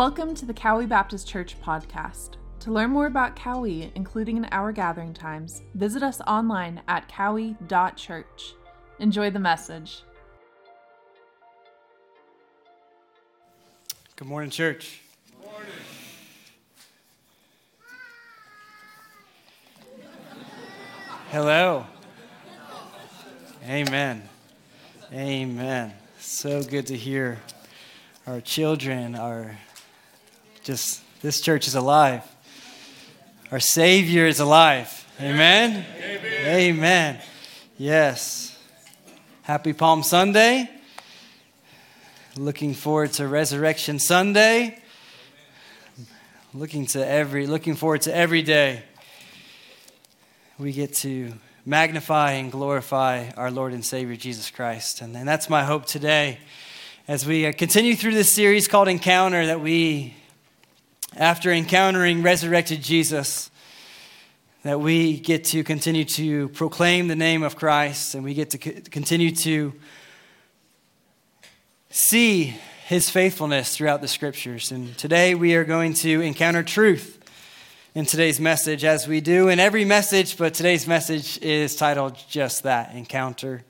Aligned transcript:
Welcome 0.00 0.34
to 0.36 0.46
the 0.46 0.54
Cowie 0.54 0.86
Baptist 0.86 1.28
Church 1.28 1.60
podcast. 1.60 2.36
To 2.60 2.72
learn 2.72 2.88
more 2.88 3.04
about 3.04 3.36
Cowie, 3.36 3.92
including 3.94 4.38
in 4.38 4.46
our 4.46 4.72
gathering 4.72 5.12
times, 5.12 5.60
visit 5.74 6.02
us 6.02 6.22
online 6.22 6.80
at 6.88 7.06
cowie.church. 7.06 8.54
Enjoy 8.98 9.28
the 9.28 9.38
message. 9.38 10.02
Good 14.16 14.26
morning, 14.26 14.48
church. 14.48 15.02
Hello. 21.28 21.84
Amen. 23.66 24.26
Amen. 25.12 25.92
So 26.18 26.62
good 26.62 26.86
to 26.86 26.96
hear 26.96 27.38
our 28.26 28.40
children, 28.40 29.14
our 29.14 29.58
just 30.62 31.02
this 31.22 31.40
church 31.40 31.66
is 31.66 31.74
alive. 31.74 32.22
Our 33.50 33.60
Savior 33.60 34.26
is 34.26 34.40
alive. 34.40 35.06
Amen. 35.20 35.84
Amen. 35.98 36.46
Amen. 36.46 37.20
Yes. 37.76 38.58
Happy 39.42 39.72
Palm 39.72 40.02
Sunday. 40.02 40.70
Looking 42.36 42.74
forward 42.74 43.12
to 43.14 43.26
Resurrection 43.26 43.98
Sunday. 43.98 44.78
Looking 46.54 46.86
to 46.86 47.06
every 47.06 47.46
looking 47.46 47.74
forward 47.74 48.02
to 48.02 48.14
every 48.14 48.42
day 48.42 48.82
we 50.60 50.72
get 50.72 50.94
to 50.94 51.32
magnify 51.64 52.32
and 52.32 52.52
glorify 52.52 53.30
our 53.36 53.50
Lord 53.50 53.72
and 53.72 53.82
Savior 53.84 54.14
Jesus 54.14 54.50
Christ. 54.50 55.00
And, 55.00 55.16
and 55.16 55.26
that's 55.26 55.48
my 55.48 55.64
hope 55.64 55.86
today 55.86 56.38
as 57.08 57.26
we 57.26 57.50
continue 57.54 57.96
through 57.96 58.12
this 58.12 58.30
series 58.30 58.68
called 58.68 58.86
Encounter 58.86 59.46
that 59.46 59.60
we, 59.60 60.14
after 61.16 61.50
encountering 61.50 62.22
resurrected 62.22 62.82
Jesus, 62.82 63.50
that 64.62 64.80
we 64.80 65.18
get 65.18 65.44
to 65.44 65.64
continue 65.64 66.04
to 66.04 66.48
proclaim 66.50 67.08
the 67.08 67.16
name 67.16 67.42
of 67.42 67.56
Christ 67.56 68.14
and 68.14 68.22
we 68.22 68.34
get 68.34 68.50
to 68.50 68.58
continue 68.58 69.34
to 69.36 69.72
see 71.90 72.54
his 72.86 73.08
faithfulness 73.08 73.76
throughout 73.76 74.00
the 74.00 74.08
scriptures. 74.08 74.70
And 74.70 74.96
today 74.98 75.34
we 75.34 75.54
are 75.54 75.64
going 75.64 75.94
to 75.94 76.20
encounter 76.20 76.62
truth 76.62 77.16
in 77.94 78.06
today's 78.06 78.38
message, 78.38 78.84
as 78.84 79.08
we 79.08 79.20
do 79.20 79.48
in 79.48 79.58
every 79.58 79.84
message, 79.84 80.36
but 80.36 80.54
today's 80.54 80.86
message 80.86 81.38
is 81.42 81.74
titled 81.74 82.16
just 82.28 82.62
that 82.62 82.94
Encounter 82.94 83.64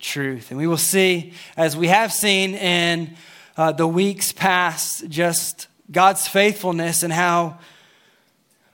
Truth. 0.00 0.50
And 0.50 0.58
we 0.58 0.66
will 0.66 0.78
see, 0.78 1.34
as 1.56 1.76
we 1.76 1.88
have 1.88 2.12
seen 2.12 2.54
in 2.54 3.16
uh, 3.58 3.72
the 3.72 3.86
weeks 3.86 4.32
past, 4.32 5.08
just 5.08 5.66
God's 5.90 6.28
faithfulness 6.28 7.02
and 7.02 7.12
how 7.12 7.58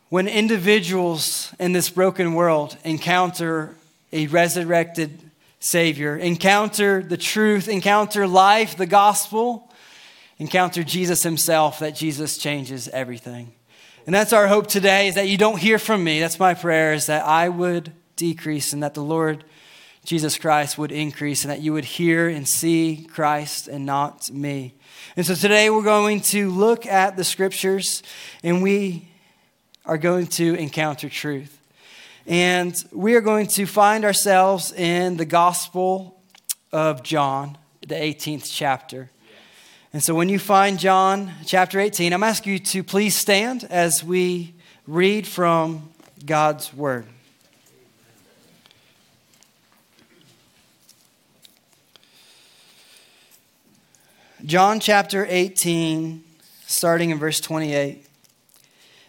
when 0.09 0.29
individuals 0.29 1.53
in 1.59 1.73
this 1.73 1.91
broken 1.91 2.35
world 2.35 2.77
encounter 2.85 3.75
a 4.13 4.27
resurrected 4.29 5.19
Savior, 5.59 6.17
encounter 6.17 7.03
the 7.03 7.17
truth, 7.17 7.69
encounter 7.69 8.27
life, 8.29 8.77
the 8.77 8.87
gospel, 8.87 9.73
encounter 10.39 10.85
Jesus 10.85 11.23
Himself, 11.23 11.79
that 11.79 11.95
Jesus 11.97 12.37
changes 12.37 12.87
everything. 12.89 13.53
And 14.07 14.15
that's 14.15 14.35
our 14.35 14.47
hope 14.47 14.67
today 14.67 15.09
is 15.09 15.15
that 15.15 15.29
you 15.29 15.39
don't 15.39 15.59
hear 15.59 15.79
from 15.79 16.05
me. 16.05 16.21
That's 16.21 16.39
my 16.39 16.53
prayer 16.53 16.93
is 16.93 17.07
that 17.07 17.25
I 17.25 17.49
would 17.49 17.93
decrease 18.17 18.73
and 18.73 18.83
that 18.83 18.95
the 18.95 19.03
Lord 19.03 19.45
Jesus 20.05 20.37
Christ 20.37 20.77
would 20.77 20.93
increase 20.93 21.45
and 21.45 21.51
that 21.51 21.61
you 21.61 21.73
would 21.73 21.87
hear 21.87 22.29
and 22.29 22.47
see 22.47 23.09
Christ 23.11 23.69
and 23.69 23.87
not 23.87 24.31
me. 24.31 24.75
And 25.17 25.25
so 25.25 25.35
today 25.35 25.71
we're 25.71 25.83
going 25.83 26.21
to 26.23 26.51
look 26.51 26.85
at 26.87 27.17
the 27.17 27.25
scriptures 27.25 28.03
and 28.43 28.63
we 28.63 29.09
are 29.87 29.97
going 29.97 30.27
to 30.27 30.55
encounter 30.55 31.09
truth. 31.09 31.59
And 32.27 32.75
we 32.93 33.15
are 33.15 33.21
going 33.21 33.47
to 33.49 33.67
find 33.67 34.05
ourselves 34.05 34.73
in 34.73 35.17
the 35.17 35.25
Gospel 35.25 36.21
of 36.73 37.03
John, 37.03 37.57
the 37.87 37.95
18th 37.95 38.51
chapter. 38.51 39.11
And 39.93 40.03
so 40.03 40.15
when 40.15 40.29
you 40.29 40.39
find 40.39 40.79
John 40.79 41.33
chapter 41.47 41.79
18, 41.81 42.13
I'm 42.13 42.23
asking 42.23 42.55
you 42.55 42.59
to 42.59 42.83
please 42.83 43.17
stand 43.17 43.65
as 43.65 44.03
we 44.03 44.55
read 44.87 45.27
from 45.27 45.91
God's 46.27 46.75
Word. 46.75 47.07
John 54.45 54.79
chapter 54.79 55.27
18, 55.27 56.23
starting 56.67 57.09
in 57.09 57.19
verse 57.19 57.41
28. 57.41 58.07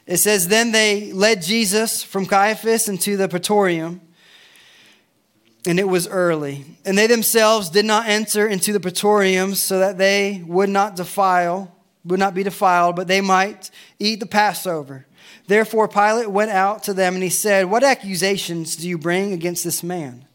It 0.07 0.17
says, 0.17 0.47
Then 0.47 0.71
they 0.71 1.11
led 1.11 1.41
Jesus 1.41 2.01
from 2.03 2.25
Caiaphas 2.25 2.87
into 2.87 3.17
the 3.17 3.27
praetorium 3.27 3.99
and 5.65 5.79
it 5.79 5.87
was 5.87 6.07
early. 6.07 6.63
And 6.85 6.97
they 6.97 7.07
themselves 7.07 7.69
did 7.69 7.85
not 7.85 8.07
enter 8.07 8.47
into 8.47 8.71
the 8.71 8.79
praetorium 8.79 9.55
so 9.55 9.79
that 9.79 9.97
they 9.97 10.43
would 10.45 10.69
not 10.69 10.95
defile, 10.95 11.75
would 12.05 12.19
not 12.19 12.33
be 12.35 12.43
defiled, 12.43 12.95
but 12.95 13.07
they 13.07 13.21
might 13.21 13.71
eat 13.99 14.19
the 14.19 14.25
Passover. 14.25 15.05
Therefore 15.47 15.87
Pilate 15.87 16.29
went 16.29 16.51
out 16.51 16.83
to 16.83 16.93
them 16.93 17.15
and 17.15 17.23
he 17.23 17.29
said, 17.29 17.65
What 17.65 17.83
accusations 17.83 18.75
do 18.75 18.87
you 18.87 18.97
bring 18.97 19.33
against 19.33 19.63
this 19.63 19.83
man? 19.83 20.25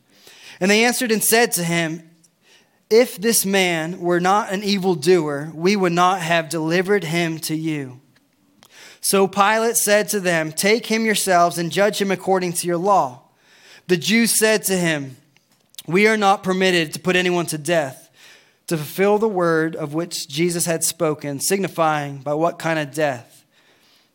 And 0.61 0.71
they 0.71 0.85
answered 0.85 1.11
and 1.11 1.23
said 1.23 1.53
to 1.53 1.65
him, 1.65 2.10
If 2.91 3.17
this 3.17 3.47
man 3.47 4.01
were 4.01 4.21
not 4.21 4.53
an 4.53 4.65
evildoer, 4.65 5.53
we 5.55 5.77
would 5.77 5.93
not 5.93 6.21
have 6.21 6.49
delivered 6.49 7.05
him 7.05 7.39
to 7.41 7.55
you. 7.55 8.01
So 9.01 9.29
Pilate 9.29 9.77
said 9.77 10.09
to 10.11 10.21
them, 10.21 10.53
Take 10.53 10.87
him 10.87 11.05
yourselves 11.05 11.57
and 11.57 11.71
judge 11.71 12.01
him 12.01 12.11
according 12.11 12.55
to 12.55 12.67
your 12.67 12.77
law. 12.77 13.23
The 13.87 13.97
Jews 13.97 14.39
said 14.39 14.65
to 14.65 14.77
him, 14.77 15.17
we 15.87 16.07
are 16.07 16.17
not 16.17 16.43
permitted 16.43 16.93
to 16.93 17.01
put 17.01 17.17
anyone 17.17 17.47
to 17.47 17.59
death 17.59 18.11
to 18.69 18.77
fulfill 18.77 19.19
the 19.19 19.29
word 19.29 19.75
of 19.75 19.95
which 19.95 20.29
Jesus 20.29 20.65
had 20.65 20.85
spoken, 20.85 21.41
signifying 21.41 22.19
by 22.19 22.35
what 22.35 22.61
kind 22.61 22.79
of 22.79 22.95
death 22.95 23.45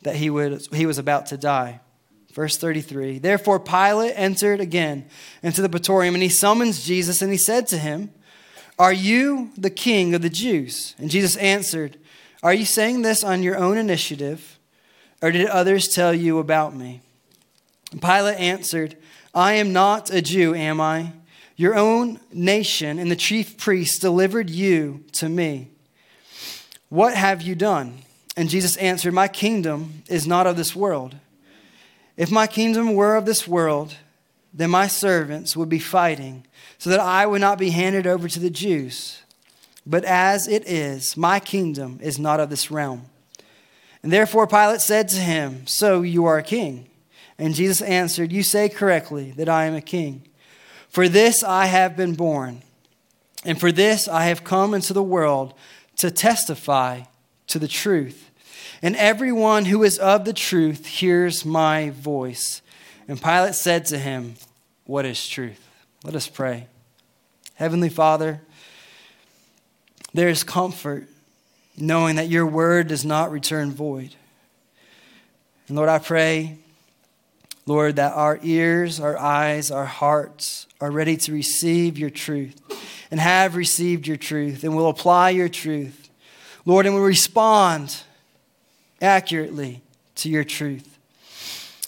that 0.03 0.15
he, 0.15 0.29
would, 0.29 0.65
he 0.71 0.85
was 0.85 0.97
about 0.97 1.25
to 1.25 1.37
die. 1.37 1.81
Verse 2.31 2.55
33 2.55 3.19
Therefore, 3.19 3.59
Pilate 3.59 4.13
entered 4.15 4.61
again 4.61 5.09
into 5.43 5.61
the 5.61 5.67
praetorium, 5.67 6.15
and 6.15 6.23
he 6.23 6.29
summons 6.29 6.85
Jesus, 6.85 7.21
and 7.21 7.31
he 7.31 7.37
said 7.37 7.67
to 7.67 7.77
him, 7.77 8.13
Are 8.77 8.93
you 8.93 9.51
the 9.57 9.69
king 9.69 10.13
of 10.13 10.21
the 10.21 10.29
Jews? 10.29 10.95
And 10.97 11.09
Jesus 11.09 11.37
answered, 11.37 11.97
Are 12.43 12.53
you 12.53 12.65
saying 12.65 13.01
this 13.01 13.23
on 13.23 13.43
your 13.43 13.57
own 13.57 13.77
initiative, 13.77 14.59
or 15.21 15.31
did 15.31 15.47
others 15.47 15.87
tell 15.87 16.13
you 16.13 16.39
about 16.39 16.75
me? 16.75 17.01
And 17.91 18.01
Pilate 18.01 18.39
answered, 18.39 18.97
I 19.33 19.53
am 19.53 19.71
not 19.71 20.09
a 20.09 20.21
Jew, 20.21 20.53
am 20.53 20.81
I? 20.81 21.13
Your 21.55 21.75
own 21.75 22.19
nation 22.33 22.99
and 22.99 23.09
the 23.09 23.15
chief 23.15 23.57
priests 23.57 23.99
delivered 23.99 24.49
you 24.49 25.05
to 25.13 25.29
me. 25.29 25.69
What 26.89 27.15
have 27.15 27.41
you 27.41 27.55
done? 27.55 27.99
And 28.35 28.49
Jesus 28.49 28.75
answered, 28.77 29.13
My 29.13 29.29
kingdom 29.29 30.03
is 30.07 30.27
not 30.27 30.47
of 30.47 30.57
this 30.57 30.75
world. 30.75 31.15
If 32.17 32.31
my 32.31 32.47
kingdom 32.47 32.93
were 32.93 33.15
of 33.15 33.25
this 33.25 33.47
world, 33.47 33.95
then 34.55 34.69
my 34.69 34.88
servants 34.88 35.57
would 35.57 35.67
be 35.67 35.79
fighting 35.79 36.45
so 36.77 36.89
that 36.89 37.01
I 37.01 37.25
would 37.25 37.41
not 37.41 37.59
be 37.59 37.71
handed 37.71 38.07
over 38.07 38.29
to 38.29 38.39
the 38.39 38.49
Jews. 38.49 39.21
But 39.85 40.05
as 40.05 40.47
it 40.47 40.63
is, 40.66 41.17
my 41.17 41.41
kingdom 41.41 41.99
is 42.01 42.17
not 42.17 42.39
of 42.39 42.49
this 42.49 42.71
realm. 42.71 43.03
And 44.01 44.13
therefore 44.13 44.47
Pilate 44.47 44.81
said 44.81 45.09
to 45.09 45.17
him, 45.17 45.67
So 45.67 46.01
you 46.01 46.25
are 46.25 46.38
a 46.38 46.43
king? 46.43 46.88
And 47.38 47.53
Jesus 47.53 47.81
answered, 47.81 48.31
You 48.31 48.43
say 48.43 48.69
correctly 48.69 49.31
that 49.31 49.49
I 49.49 49.66
am 49.66 49.75
a 49.75 49.81
king. 49.81 50.23
For 50.87 51.09
this 51.09 51.43
I 51.43 51.66
have 51.66 51.97
been 51.97 52.16
born, 52.16 52.61
and 53.43 53.59
for 53.59 53.72
this 53.72 54.07
I 54.07 54.23
have 54.25 54.45
come 54.45 54.73
into 54.73 54.93
the 54.93 55.03
world 55.03 55.53
to 55.97 56.09
testify 56.09 57.02
to 57.47 57.59
the 57.59 57.67
truth. 57.67 58.31
And 58.81 58.96
everyone 58.96 59.66
who 59.66 59.84
is 59.84 59.97
of 59.99 60.23
the 60.23 60.34
truth 60.34 60.85
hears 60.85 61.46
my 61.46 61.90
voice. 61.90 62.61
And 63.07 63.22
Pilate 63.22 63.55
said 63.55 63.85
to 63.87 63.97
him, 63.97 64.35
What 64.85 65.05
is 65.05 65.28
truth? 65.28 65.61
Let 66.03 66.16
us 66.16 66.28
pray. 66.28 66.67
Heavenly 67.55 67.90
Father, 67.90 68.41
there 70.14 70.29
is 70.29 70.43
comfort 70.43 71.08
knowing 71.78 72.16
that 72.16 72.29
your 72.29 72.46
word 72.46 72.87
does 72.87 73.03
not 73.03 73.32
return 73.32 73.72
void. 73.72 74.16
And 75.67 75.76
Lord, 75.76 75.90
I 75.90 75.99
pray, 75.99 76.58
Lord, 77.66 77.96
that 77.96 78.14
our 78.14 78.40
ears, 78.43 78.99
our 78.99 79.17
eyes, 79.17 79.72
our 79.72 79.85
hearts, 79.85 80.67
are 80.79 80.91
ready 80.91 81.17
to 81.17 81.34
receive 81.34 81.97
your 81.97 82.09
truth 82.11 82.61
and 83.09 83.20
have 83.20 83.55
received 83.55 84.08
your 84.08 84.17
truth 84.17 84.64
and 84.64 84.76
will 84.76 84.90
apply 84.90 85.31
your 85.31 85.49
truth, 85.49 86.09
Lord, 86.66 86.85
and 86.85 86.96
will 86.96 87.02
respond 87.02 88.03
accurately 89.02 89.81
to 90.16 90.29
your 90.29 90.43
truth. 90.43 90.97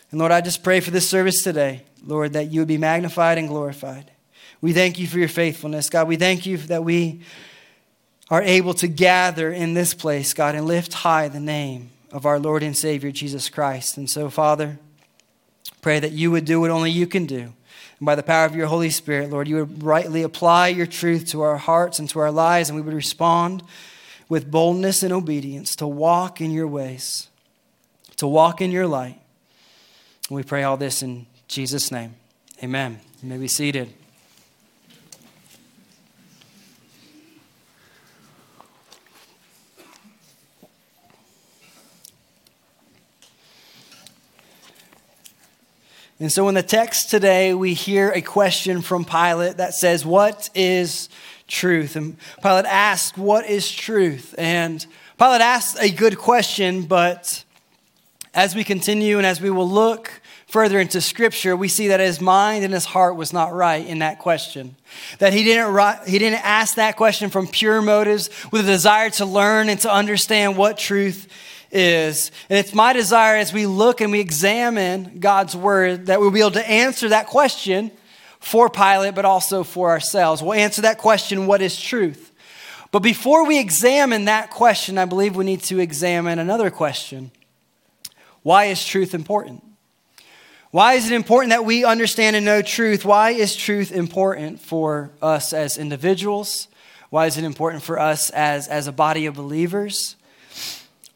And 0.09 0.19
Lord, 0.19 0.31
I 0.31 0.41
just 0.41 0.63
pray 0.63 0.79
for 0.79 0.91
this 0.91 1.07
service 1.07 1.43
today, 1.43 1.83
Lord, 2.07 2.33
that 2.33 2.51
you 2.51 2.61
would 2.61 2.67
be 2.67 2.77
magnified 2.77 3.37
and 3.37 3.47
glorified. 3.47 4.11
We 4.61 4.73
thank 4.73 4.97
you 4.97 5.05
for 5.05 5.19
your 5.19 5.27
faithfulness. 5.27 5.89
God, 5.89 6.07
we 6.07 6.15
thank 6.15 6.45
you 6.45 6.57
that 6.57 6.83
we 6.83 7.21
are 8.29 8.41
able 8.41 8.73
to 8.75 8.87
gather 8.87 9.51
in 9.51 9.73
this 9.73 9.93
place, 9.93 10.33
God, 10.33 10.55
and 10.55 10.65
lift 10.65 10.93
high 10.93 11.27
the 11.27 11.39
name 11.39 11.91
of 12.11 12.25
our 12.25 12.39
Lord 12.39 12.63
and 12.63 12.75
Savior, 12.75 13.11
Jesus 13.11 13.49
Christ. 13.49 13.97
And 13.97 14.09
so, 14.09 14.29
Father, 14.29 14.79
pray 15.81 15.99
that 15.99 16.13
you 16.13 16.31
would 16.31 16.45
do 16.45 16.61
what 16.61 16.71
only 16.71 16.91
you 16.91 17.07
can 17.07 17.25
do. 17.25 17.53
And 17.99 18.05
by 18.05 18.15
the 18.15 18.23
power 18.23 18.45
of 18.45 18.55
your 18.55 18.67
Holy 18.67 18.89
Spirit, 18.89 19.29
Lord, 19.29 19.47
you 19.47 19.57
would 19.57 19.83
rightly 19.83 20.23
apply 20.23 20.69
your 20.69 20.85
truth 20.85 21.27
to 21.31 21.41
our 21.41 21.57
hearts 21.57 21.99
and 21.99 22.09
to 22.09 22.19
our 22.19 22.31
lives, 22.31 22.69
and 22.69 22.75
we 22.75 22.81
would 22.81 22.93
respond 22.93 23.63
with 24.29 24.49
boldness 24.49 25.03
and 25.03 25.13
obedience 25.13 25.75
to 25.77 25.87
walk 25.87 26.41
in 26.41 26.51
your 26.51 26.67
ways, 26.67 27.27
to 28.17 28.27
walk 28.27 28.61
in 28.61 28.71
your 28.71 28.87
light. 28.87 29.19
We 30.29 30.43
pray 30.43 30.63
all 30.63 30.77
this 30.77 31.01
in 31.03 31.27
Jesus' 31.47 31.91
name. 31.91 32.15
Amen. 32.63 32.99
You 33.23 33.29
may 33.29 33.37
be 33.37 33.47
seated. 33.47 33.93
And 46.19 46.31
so 46.31 46.49
in 46.49 46.55
the 46.55 46.63
text 46.63 47.11
today, 47.11 47.53
we 47.53 47.75
hear 47.75 48.11
a 48.11 48.21
question 48.21 48.81
from 48.81 49.05
Pilate 49.05 49.57
that 49.57 49.75
says, 49.75 50.03
What 50.03 50.49
is 50.55 51.09
truth? 51.47 51.95
And 51.95 52.17
Pilate 52.41 52.65
asked, 52.65 53.19
What 53.19 53.47
is 53.47 53.71
truth? 53.71 54.33
And 54.35 54.83
Pilate 55.19 55.41
asked 55.41 55.77
a 55.79 55.91
good 55.91 56.17
question, 56.17 56.83
but 56.83 57.43
as 58.33 58.55
we 58.55 58.63
continue 58.63 59.17
and 59.17 59.27
as 59.27 59.39
we 59.39 59.51
will 59.51 59.69
look 59.69 60.11
further 60.47 60.79
into 60.79 61.01
Scripture, 61.01 61.55
we 61.55 61.67
see 61.67 61.89
that 61.89 61.99
his 61.99 62.21
mind 62.21 62.63
and 62.63 62.73
his 62.73 62.85
heart 62.85 63.15
was 63.15 63.33
not 63.33 63.53
right 63.53 63.85
in 63.85 63.99
that 63.99 64.19
question. 64.19 64.75
That 65.19 65.33
he 65.33 65.43
didn't, 65.43 66.07
he 66.07 66.17
didn't 66.17 66.43
ask 66.43 66.75
that 66.75 66.95
question 66.95 67.29
from 67.29 67.47
pure 67.47 67.81
motives 67.81 68.29
with 68.51 68.61
a 68.61 68.71
desire 68.71 69.09
to 69.11 69.25
learn 69.25 69.69
and 69.69 69.79
to 69.81 69.91
understand 69.91 70.57
what 70.57 70.77
truth 70.77 71.27
is. 71.69 72.31
And 72.49 72.57
it's 72.57 72.73
my 72.73 72.93
desire 72.93 73.35
as 73.35 73.51
we 73.51 73.65
look 73.65 73.99
and 73.99 74.11
we 74.11 74.21
examine 74.21 75.19
God's 75.19 75.55
word 75.55 76.07
that 76.07 76.19
we'll 76.19 76.31
be 76.31 76.39
able 76.39 76.51
to 76.51 76.69
answer 76.69 77.09
that 77.09 77.27
question 77.27 77.91
for 78.39 78.69
Pilate, 78.69 79.15
but 79.15 79.25
also 79.25 79.63
for 79.63 79.89
ourselves. 79.89 80.41
We'll 80.41 80.53
answer 80.53 80.83
that 80.83 80.97
question 80.97 81.47
what 81.47 81.61
is 81.61 81.79
truth? 81.79 82.31
But 82.91 82.99
before 82.99 83.45
we 83.45 83.59
examine 83.59 84.25
that 84.25 84.49
question, 84.49 84.97
I 84.97 85.03
believe 85.03 85.35
we 85.35 85.43
need 85.43 85.61
to 85.63 85.79
examine 85.79 86.39
another 86.39 86.69
question 86.69 87.31
Why 88.43 88.65
is 88.65 88.85
truth 88.85 89.13
important? 89.13 89.66
Why 90.77 90.93
is 90.93 91.09
it 91.09 91.15
important 91.15 91.49
that 91.49 91.65
we 91.65 91.83
understand 91.85 92.35
and 92.35 92.45
know 92.45 92.61
truth? 92.61 93.03
Why 93.03 93.31
is 93.31 93.55
truth 93.55 93.91
important 93.91 94.61
for 94.61 95.09
us 95.23 95.51
as 95.51 95.75
individuals? 95.75 96.67
Why 97.09 97.25
is 97.25 97.35
it 97.35 97.43
important 97.43 97.81
for 97.81 97.97
us 97.97 98.29
as, 98.29 98.67
as 98.67 98.85
a 98.85 98.91
body 98.91 99.25
of 99.25 99.33
believers? 99.33 100.15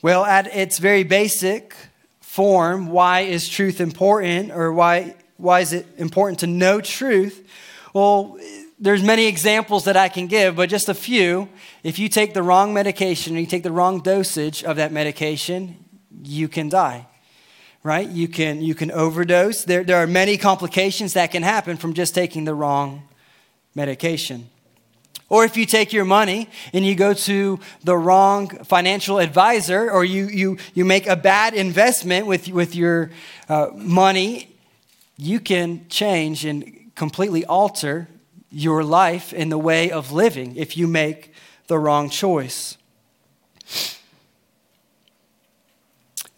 Well, 0.02 0.25
at 0.25 0.48
its 0.48 0.80
very 0.80 1.04
basic 1.04 1.75
form, 2.22 2.88
why 2.88 3.19
is 3.19 3.48
truth 3.48 3.80
important 3.80 4.52
or 4.52 4.74
why, 4.74 5.13
why 5.38 5.60
is 5.60 5.74
it 5.74 5.86
important 6.00 6.40
to 6.40 6.48
know 6.48 6.81
truth? 6.81 7.48
Well, 7.94 8.40
there's 8.80 9.04
many 9.04 9.28
examples 9.28 9.84
that 9.84 9.96
I 9.96 10.10
can 10.10 10.25
give, 10.25 10.56
but 10.56 10.69
just 10.69 10.90
a 10.90 10.96
few. 10.96 11.50
If 11.84 12.00
you 12.00 12.10
take 12.10 12.34
the 12.34 12.42
wrong 12.42 12.74
medication 12.74 13.36
or 13.36 13.40
you 13.40 13.46
take 13.46 13.62
the 13.62 13.72
wrong 13.72 14.02
dosage 14.02 14.63
of 14.63 14.78
that 14.78 14.92
medication, 14.92 15.86
you 16.24 16.48
can 16.48 16.68
die. 16.68 17.06
Right? 17.83 18.07
You 18.07 18.28
can 18.28 18.62
you 18.62 18.75
can 18.75 18.92
overdose. 18.92 19.63
There, 19.63 19.83
there 19.83 19.98
are 19.98 20.07
many 20.07 20.38
complications 20.38 21.13
that 21.13 21.31
can 21.31 21.44
happen 21.44 21.78
from 21.78 21.94
just 21.94 22.13
taking 22.13 22.45
the 22.45 22.54
wrong 22.54 23.04
medication. 23.74 24.50
Or 25.31 25.45
if 25.45 25.56
you 25.56 25.66
take 25.66 25.94
your 25.94 26.04
money 26.04 26.50
and 26.74 26.86
you 26.86 26.94
go 26.94 27.13
to 27.13 27.57
the 27.86 27.95
wrong 27.95 28.50
financial 28.66 29.18
advisor, 29.18 29.89
or 29.89 30.04
you, 30.04 30.28
you, 30.28 30.57
you 30.74 30.83
make 30.83 31.07
a 31.07 31.16
bad 31.16 31.54
investment 31.54 32.28
with, 32.28 32.50
with 32.50 32.75
your 32.75 33.12
uh, 33.48 33.68
money, 33.74 34.54
you 35.16 35.39
can 35.39 35.88
change 35.88 36.44
and 36.44 36.92
completely 36.95 37.45
alter 37.45 38.10
your 38.51 38.84
life 38.84 39.31
in 39.31 39.48
the 39.48 39.57
way 39.57 39.89
of 39.89 40.12
living 40.12 40.57
if 40.57 40.75
you 40.75 40.86
make 40.86 41.34
the 41.68 41.80
wrong 41.80 42.10
choice. 42.10 42.75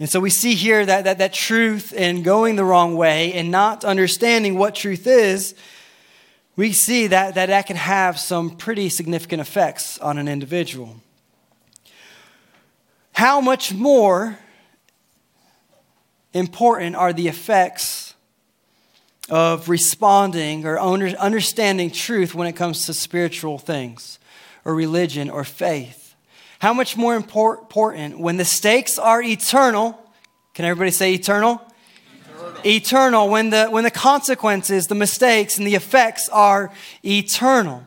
And 0.04 0.10
so 0.10 0.20
we 0.20 0.32
see 0.32 0.54
here 0.54 0.86
that, 0.86 1.06
that, 1.06 1.20
that 1.20 1.32
truth 1.32 1.94
and 1.96 2.26
going 2.26 2.58
the 2.58 2.66
wrong 2.66 2.98
way 2.98 3.32
and 3.32 3.52
not 3.52 3.86
understanding 3.86 4.58
what 4.58 4.76
truth 4.76 5.08
is 5.08 5.56
we 6.58 6.74
see 6.74 7.08
that, 7.08 7.36
that 7.36 7.46
that 7.46 7.68
can 7.68 7.78
have 7.78 8.20
some 8.20 8.50
pretty 8.58 8.90
significant 8.90 9.40
effects 9.40 9.98
on 10.00 10.18
an 10.18 10.28
individual. 10.28 10.98
How 13.14 13.40
much 13.40 13.74
more 13.74 14.38
important 16.34 16.98
are 16.98 17.14
the 17.14 17.30
effects 17.30 18.14
of 19.30 19.70
responding 19.70 20.66
or 20.66 20.78
understanding 20.82 21.92
truth 21.92 22.36
when 22.36 22.50
it 22.50 22.58
comes 22.58 22.88
to 22.88 22.94
spiritual 22.94 23.58
things 23.58 24.20
or 24.66 24.76
religion 24.76 25.30
or 25.30 25.46
faith? 25.46 26.03
How 26.64 26.74
much 26.74 26.96
more 26.96 27.18
important 27.18 28.18
when 28.18 28.38
the 28.38 28.46
stakes 28.46 28.98
are 28.98 29.22
eternal? 29.22 30.00
Can 30.54 30.64
everybody 30.64 30.92
say 30.92 31.14
eternal? 31.14 31.62
eternal, 32.64 33.28
when 33.28 33.50
the, 33.50 33.66
when 33.66 33.84
the 33.84 33.92
consequences, 33.92 34.88
the 34.88 34.96
mistakes, 34.96 35.58
and 35.58 35.68
the 35.68 35.76
effects 35.76 36.30
are 36.30 36.72
eternal, 37.04 37.86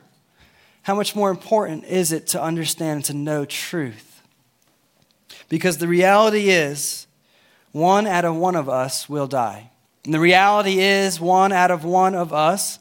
how 0.82 0.94
much 0.94 1.16
more 1.16 1.30
important 1.30 1.84
is 1.84 2.12
it 2.12 2.26
to 2.26 2.42
understand 2.42 2.96
and 2.96 3.04
to 3.06 3.14
know 3.14 3.46
truth? 3.46 4.20
Because 5.48 5.78
the 5.78 5.88
reality 5.88 6.50
is, 6.50 7.06
one 7.72 8.06
out 8.06 8.26
of 8.26 8.36
one 8.36 8.56
of 8.56 8.68
us 8.68 9.08
will 9.08 9.26
die. 9.26 9.70
And 10.04 10.12
the 10.12 10.20
reality 10.20 10.80
is, 10.80 11.18
one 11.18 11.50
out 11.50 11.70
of 11.70 11.82
one 11.82 12.14
of 12.14 12.30
us, 12.30 12.78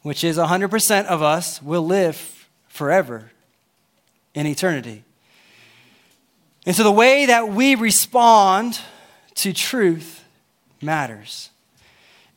which 0.00 0.24
is 0.24 0.38
100% 0.38 1.04
of 1.04 1.20
us, 1.20 1.60
will 1.60 1.84
live 1.84 2.48
forever 2.68 3.32
in 4.32 4.46
eternity. 4.46 5.02
And 6.66 6.74
so 6.74 6.82
the 6.82 6.90
way 6.90 7.26
that 7.26 7.48
we 7.48 7.76
respond 7.76 8.80
to 9.36 9.52
truth 9.52 10.24
matters. 10.82 11.50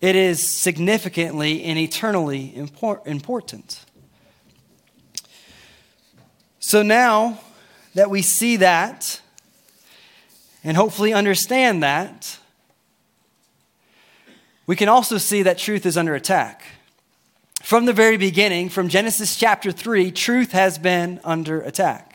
It 0.02 0.16
is 0.16 0.48
significantly 0.48 1.64
and 1.64 1.78
eternally 1.78 2.56
important. 2.56 3.84
So 6.60 6.84
now 6.84 7.40
that 7.96 8.10
we 8.10 8.22
see 8.22 8.58
that 8.58 9.20
and 10.64 10.78
hopefully 10.78 11.12
understand 11.12 11.84
that, 11.84 12.38
we 14.68 14.76
can 14.76 14.88
also 14.88 15.18
see 15.18 15.42
that 15.44 15.58
truth 15.58 15.86
is 15.86 15.98
under 15.98 16.14
attack. 16.16 16.62
From 17.64 17.86
the 17.86 17.94
very 17.94 18.18
beginning, 18.18 18.70
from 18.70 18.88
Genesis 18.88 19.36
chapter 19.36 19.72
3, 19.72 20.12
truth 20.12 20.52
has 20.52 20.78
been 20.78 21.20
under 21.24 21.62
attack. 21.62 22.09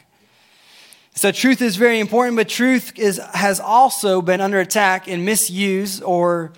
So 1.17 1.31
truth 1.31 1.63
is 1.63 1.77
very 1.77 2.01
important, 2.01 2.37
but 2.37 2.49
truth 2.49 2.99
is, 2.99 3.21
has 3.35 3.61
also 3.61 4.21
been 4.21 4.41
under 4.41 4.59
attack 4.59 5.07
and 5.07 5.25
misused 5.25 6.03
or 6.03 6.53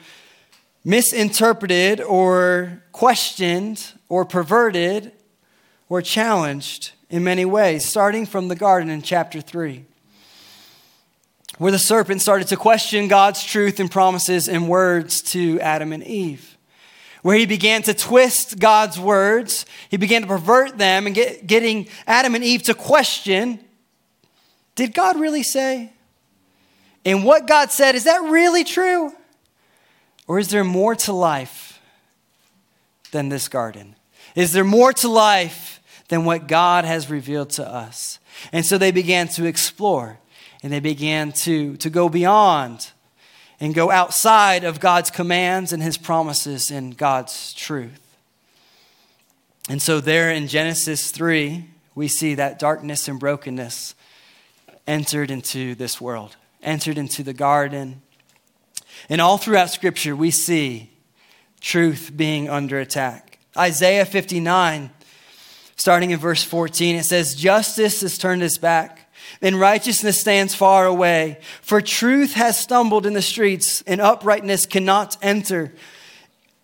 misinterpreted 0.82 2.00
or 2.00 2.82
questioned 2.90 3.92
or 4.08 4.24
perverted 4.24 5.12
or 5.90 6.00
challenged 6.00 6.92
in 7.10 7.22
many 7.22 7.44
ways, 7.44 7.84
starting 7.84 8.24
from 8.24 8.48
the 8.48 8.56
garden 8.56 8.88
in 8.88 9.02
chapter 9.02 9.42
3, 9.42 9.84
where 11.58 11.70
the 11.70 11.78
serpent 11.78 12.22
started 12.22 12.48
to 12.48 12.56
question 12.56 13.08
God's 13.08 13.44
truth 13.44 13.78
and 13.78 13.90
promises 13.90 14.48
and 14.48 14.70
words 14.70 15.20
to 15.32 15.60
Adam 15.60 15.92
and 15.92 16.02
Eve. 16.02 16.56
Where 17.20 17.36
he 17.36 17.44
began 17.44 17.82
to 17.82 17.92
twist 17.92 18.58
God's 18.58 18.98
words, 18.98 19.66
he 19.90 19.98
began 19.98 20.22
to 20.22 20.28
pervert 20.28 20.78
them 20.78 21.06
and 21.06 21.14
get, 21.14 21.46
getting 21.46 21.88
Adam 22.06 22.34
and 22.34 22.42
Eve 22.42 22.62
to 22.64 22.74
question 22.74 23.60
did 24.76 24.94
God 24.94 25.18
really 25.18 25.42
say? 25.42 25.92
And 27.04 27.24
what 27.24 27.46
God 27.46 27.72
said, 27.72 27.94
is 27.94 28.04
that 28.04 28.22
really 28.30 28.62
true? 28.62 29.12
Or 30.28 30.38
is 30.38 30.48
there 30.48 30.64
more 30.64 30.94
to 30.96 31.12
life 31.12 31.80
than 33.10 33.28
this 33.28 33.48
garden? 33.48 33.96
Is 34.34 34.52
there 34.52 34.64
more 34.64 34.92
to 34.92 35.08
life 35.08 35.80
than 36.08 36.24
what 36.24 36.46
God 36.46 36.84
has 36.84 37.10
revealed 37.10 37.50
to 37.50 37.66
us? 37.66 38.18
And 38.52 38.64
so 38.64 38.76
they 38.76 38.90
began 38.90 39.28
to 39.28 39.46
explore 39.46 40.18
and 40.62 40.72
they 40.72 40.80
began 40.80 41.32
to, 41.32 41.76
to 41.78 41.90
go 41.90 42.08
beyond 42.08 42.90
and 43.60 43.74
go 43.74 43.90
outside 43.90 44.64
of 44.64 44.80
God's 44.80 45.10
commands 45.10 45.72
and 45.72 45.82
his 45.82 45.96
promises 45.96 46.70
and 46.70 46.96
God's 46.96 47.54
truth. 47.54 48.00
And 49.68 49.82
so, 49.82 50.00
there 50.00 50.30
in 50.30 50.46
Genesis 50.46 51.10
3, 51.10 51.64
we 51.96 52.06
see 52.06 52.34
that 52.34 52.58
darkness 52.58 53.08
and 53.08 53.18
brokenness 53.18 53.95
entered 54.86 55.30
into 55.30 55.74
this 55.74 56.00
world, 56.00 56.36
entered 56.62 56.98
into 56.98 57.22
the 57.22 57.34
garden. 57.34 58.02
And 59.08 59.20
all 59.20 59.38
throughout 59.38 59.70
Scripture, 59.70 60.16
we 60.16 60.30
see 60.30 60.90
truth 61.60 62.12
being 62.14 62.48
under 62.48 62.78
attack. 62.78 63.38
Isaiah 63.56 64.04
59 64.04 64.90
Starting 65.76 66.10
in 66.10 66.18
verse 66.18 66.42
14, 66.42 66.96
it 66.96 67.04
says, 67.04 67.34
Justice 67.34 68.00
has 68.00 68.16
turned 68.16 68.42
its 68.42 68.56
back, 68.56 69.12
and 69.42 69.60
righteousness 69.60 70.18
stands 70.18 70.54
far 70.54 70.86
away. 70.86 71.38
For 71.60 71.82
truth 71.82 72.32
has 72.32 72.58
stumbled 72.58 73.04
in 73.04 73.12
the 73.12 73.22
streets, 73.22 73.82
and 73.82 74.00
uprightness 74.00 74.64
cannot 74.64 75.18
enter. 75.20 75.74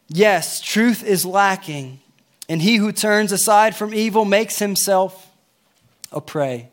Yes, 0.08 0.62
truth 0.62 1.04
is 1.04 1.26
lacking, 1.26 2.00
and 2.48 2.62
he 2.62 2.76
who 2.76 2.90
turns 2.90 3.32
aside 3.32 3.76
from 3.76 3.92
evil 3.92 4.24
makes 4.24 4.58
himself 4.58 5.30
a 6.10 6.20
prey. 6.20 6.70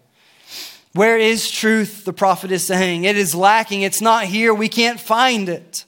Where 0.93 1.17
is 1.17 1.49
truth? 1.49 2.05
The 2.05 2.13
prophet 2.13 2.51
is 2.51 2.65
saying. 2.65 3.03
It 3.03 3.15
is 3.15 3.35
lacking. 3.35 3.83
It's 3.83 4.01
not 4.01 4.25
here. 4.25 4.53
We 4.53 4.69
can't 4.69 4.99
find 4.99 5.47
it. 5.47 5.85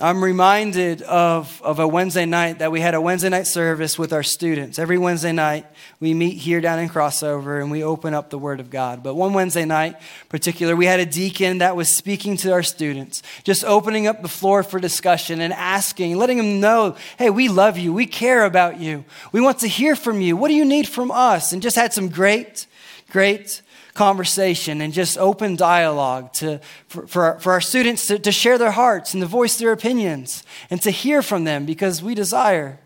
I'm 0.00 0.24
reminded 0.24 1.02
of, 1.02 1.60
of 1.62 1.78
a 1.78 1.86
Wednesday 1.86 2.24
night 2.24 2.60
that 2.60 2.72
we 2.72 2.80
had 2.80 2.94
a 2.94 3.00
Wednesday 3.00 3.28
night 3.28 3.46
service 3.46 3.98
with 3.98 4.14
our 4.14 4.22
students. 4.22 4.78
Every 4.78 4.96
Wednesday 4.96 5.32
night, 5.32 5.66
we 6.00 6.14
meet 6.14 6.38
here 6.38 6.62
down 6.62 6.78
in 6.78 6.88
Crossover 6.88 7.60
and 7.60 7.70
we 7.70 7.84
open 7.84 8.14
up 8.14 8.30
the 8.30 8.38
Word 8.38 8.58
of 8.58 8.70
God. 8.70 9.02
But 9.02 9.16
one 9.16 9.34
Wednesday 9.34 9.66
night, 9.66 9.96
particular, 10.30 10.74
we 10.74 10.86
had 10.86 10.98
a 10.98 11.04
deacon 11.04 11.58
that 11.58 11.76
was 11.76 11.94
speaking 11.94 12.38
to 12.38 12.52
our 12.52 12.62
students, 12.62 13.22
just 13.44 13.64
opening 13.64 14.06
up 14.06 14.22
the 14.22 14.28
floor 14.28 14.62
for 14.62 14.80
discussion 14.80 15.42
and 15.42 15.52
asking, 15.52 16.16
letting 16.16 16.38
them 16.38 16.58
know, 16.58 16.96
hey, 17.18 17.28
we 17.28 17.48
love 17.48 17.76
you. 17.76 17.92
We 17.92 18.06
care 18.06 18.46
about 18.46 18.80
you. 18.80 19.04
We 19.30 19.42
want 19.42 19.58
to 19.58 19.68
hear 19.68 19.94
from 19.94 20.22
you. 20.22 20.38
What 20.38 20.48
do 20.48 20.54
you 20.54 20.64
need 20.64 20.88
from 20.88 21.10
us? 21.10 21.52
And 21.52 21.60
just 21.60 21.76
had 21.76 21.92
some 21.92 22.08
great, 22.08 22.66
great 23.10 23.61
conversation 23.94 24.80
and 24.80 24.92
just 24.92 25.18
open 25.18 25.54
dialogue 25.54 26.32
to, 26.32 26.60
for, 26.88 27.06
for, 27.06 27.24
our, 27.24 27.40
for 27.40 27.52
our 27.52 27.60
students 27.60 28.06
to, 28.06 28.18
to 28.18 28.32
share 28.32 28.56
their 28.56 28.70
hearts 28.70 29.12
and 29.12 29.22
to 29.22 29.26
voice 29.26 29.58
their 29.58 29.72
opinions 29.72 30.42
and 30.70 30.80
to 30.82 30.90
hear 30.90 31.22
from 31.22 31.44
them 31.44 31.66
because 31.66 32.02
we 32.02 32.14
desire 32.14 32.78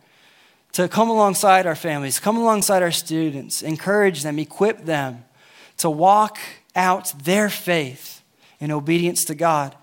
to 0.73 0.89
come 0.89 1.09
alongside 1.09 1.67
our 1.67 1.77
families, 1.77 2.19
come 2.19 2.37
alongside 2.37 2.83
our 2.83 2.91
students, 2.91 3.63
encourage 3.63 4.23
them, 4.23 4.39
equip 4.39 4.85
them 4.85 5.25
to 5.79 5.89
walk 5.89 6.39
out 6.75 7.13
their 7.25 7.49
faith 7.49 8.23
in 8.61 8.71
obedience 8.71 9.25
to 9.27 9.35
God. 9.35 9.75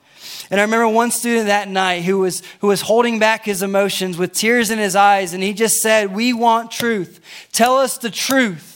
And 0.49 0.59
I 0.59 0.63
remember 0.63 0.87
one 0.87 1.11
student 1.11 1.47
that 1.47 1.67
night 1.67 2.03
who 2.03 2.19
was, 2.19 2.43
who 2.59 2.67
was 2.67 2.81
holding 2.81 3.19
back 3.19 3.45
his 3.45 3.61
emotions 3.61 4.17
with 4.17 4.33
tears 4.33 4.71
in 4.71 4.79
his 4.79 4.95
eyes, 4.95 5.33
and 5.33 5.43
he 5.43 5.53
just 5.53 5.81
said, 5.81 6.13
We 6.13 6.31
want 6.31 6.71
truth. 6.71 7.19
Tell 7.51 7.77
us 7.77 7.97
the 7.97 8.09
truth. 8.09 8.72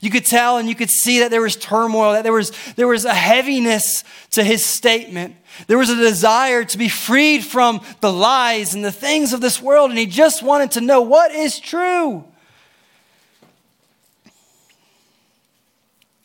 You 0.00 0.10
could 0.10 0.26
tell 0.26 0.58
and 0.58 0.68
you 0.68 0.74
could 0.74 0.90
see 0.90 1.20
that 1.20 1.30
there 1.30 1.40
was 1.40 1.56
turmoil, 1.56 2.12
that 2.12 2.22
there 2.22 2.32
was, 2.32 2.52
there 2.76 2.88
was 2.88 3.04
a 3.04 3.14
heaviness 3.14 4.04
to 4.32 4.44
his 4.44 4.64
statement. 4.64 5.36
There 5.66 5.78
was 5.78 5.90
a 5.90 5.96
desire 5.96 6.64
to 6.64 6.78
be 6.78 6.88
freed 6.88 7.44
from 7.44 7.80
the 8.00 8.12
lies 8.12 8.74
and 8.74 8.84
the 8.84 8.92
things 8.92 9.32
of 9.32 9.40
this 9.40 9.60
world, 9.60 9.90
and 9.90 9.98
he 9.98 10.06
just 10.06 10.42
wanted 10.42 10.72
to 10.72 10.80
know 10.80 11.00
what 11.00 11.32
is 11.32 11.58
true. 11.58 12.24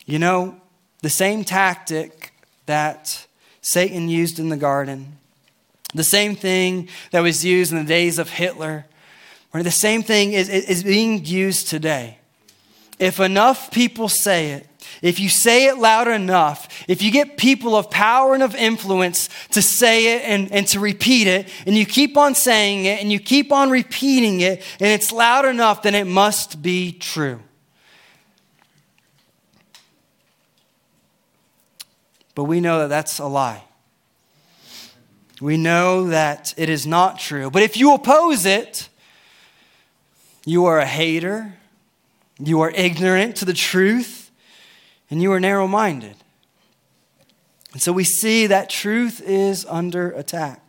You 0.05 0.19
know, 0.19 0.59
the 1.01 1.09
same 1.09 1.45
tactic 1.45 2.33
that 2.65 3.25
Satan 3.61 4.09
used 4.09 4.39
in 4.39 4.49
the 4.49 4.57
garden, 4.57 5.17
the 5.93 6.03
same 6.03 6.35
thing 6.35 6.89
that 7.11 7.21
was 7.21 7.45
used 7.45 7.71
in 7.71 7.77
the 7.77 7.85
days 7.85 8.19
of 8.19 8.29
Hitler, 8.29 8.85
or 9.53 9.63
the 9.63 9.71
same 9.71 10.03
thing 10.03 10.33
is, 10.33 10.49
is 10.49 10.83
being 10.83 11.25
used 11.25 11.67
today. 11.67 12.17
If 13.01 13.19
enough 13.19 13.71
people 13.71 14.09
say 14.09 14.51
it, 14.51 14.67
if 15.01 15.19
you 15.19 15.27
say 15.27 15.65
it 15.65 15.79
loud 15.79 16.07
enough, 16.07 16.85
if 16.87 17.01
you 17.01 17.09
get 17.09 17.35
people 17.35 17.75
of 17.75 17.89
power 17.89 18.35
and 18.35 18.43
of 18.43 18.53
influence 18.53 19.27
to 19.53 19.61
say 19.63 20.17
it 20.17 20.21
and, 20.23 20.51
and 20.51 20.67
to 20.67 20.79
repeat 20.79 21.25
it, 21.25 21.49
and 21.65 21.75
you 21.75 21.87
keep 21.87 22.15
on 22.15 22.35
saying 22.35 22.85
it 22.85 23.01
and 23.01 23.11
you 23.11 23.19
keep 23.19 23.51
on 23.51 23.71
repeating 23.71 24.41
it, 24.41 24.61
and 24.79 24.89
it's 24.89 25.11
loud 25.11 25.45
enough, 25.45 25.81
then 25.81 25.95
it 25.95 26.05
must 26.05 26.61
be 26.61 26.91
true. 26.91 27.39
But 32.35 32.43
we 32.43 32.59
know 32.59 32.81
that 32.81 32.89
that's 32.89 33.17
a 33.17 33.25
lie. 33.25 33.63
We 35.41 35.57
know 35.57 36.09
that 36.09 36.53
it 36.55 36.69
is 36.69 36.85
not 36.85 37.17
true. 37.17 37.49
But 37.49 37.63
if 37.63 37.77
you 37.77 37.95
oppose 37.95 38.45
it, 38.45 38.89
you 40.45 40.65
are 40.65 40.77
a 40.77 40.85
hater, 40.85 41.55
you 42.47 42.61
are 42.61 42.71
ignorant 42.71 43.35
to 43.37 43.45
the 43.45 43.53
truth, 43.53 44.31
and 45.09 45.21
you 45.21 45.31
are 45.31 45.39
narrow 45.39 45.67
minded. 45.67 46.15
And 47.73 47.81
so 47.81 47.91
we 47.91 48.03
see 48.03 48.47
that 48.47 48.69
truth 48.69 49.21
is 49.21 49.65
under 49.65 50.11
attack. 50.11 50.61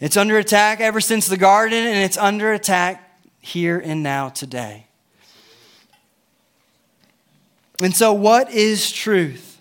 It's 0.00 0.16
under 0.16 0.38
attack 0.38 0.80
ever 0.80 1.00
since 1.00 1.26
the 1.26 1.36
garden, 1.36 1.86
and 1.86 1.98
it's 1.98 2.16
under 2.16 2.52
attack 2.52 3.20
here 3.40 3.78
and 3.78 4.02
now 4.02 4.30
today. 4.30 4.86
And 7.82 7.94
so, 7.94 8.12
what 8.12 8.50
is 8.50 8.92
truth? 8.92 9.60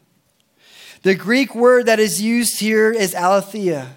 The 1.03 1.15
Greek 1.15 1.55
word 1.55 1.85
that 1.85 1.99
is 1.99 2.21
used 2.21 2.59
here 2.59 2.91
is 2.91 3.13
aletheia. 3.13 3.95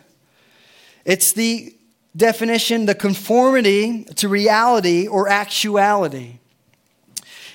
It's 1.05 1.33
the 1.33 1.75
definition 2.17 2.87
the 2.87 2.95
conformity 2.95 4.05
to 4.17 4.29
reality 4.29 5.07
or 5.07 5.29
actuality. 5.29 6.39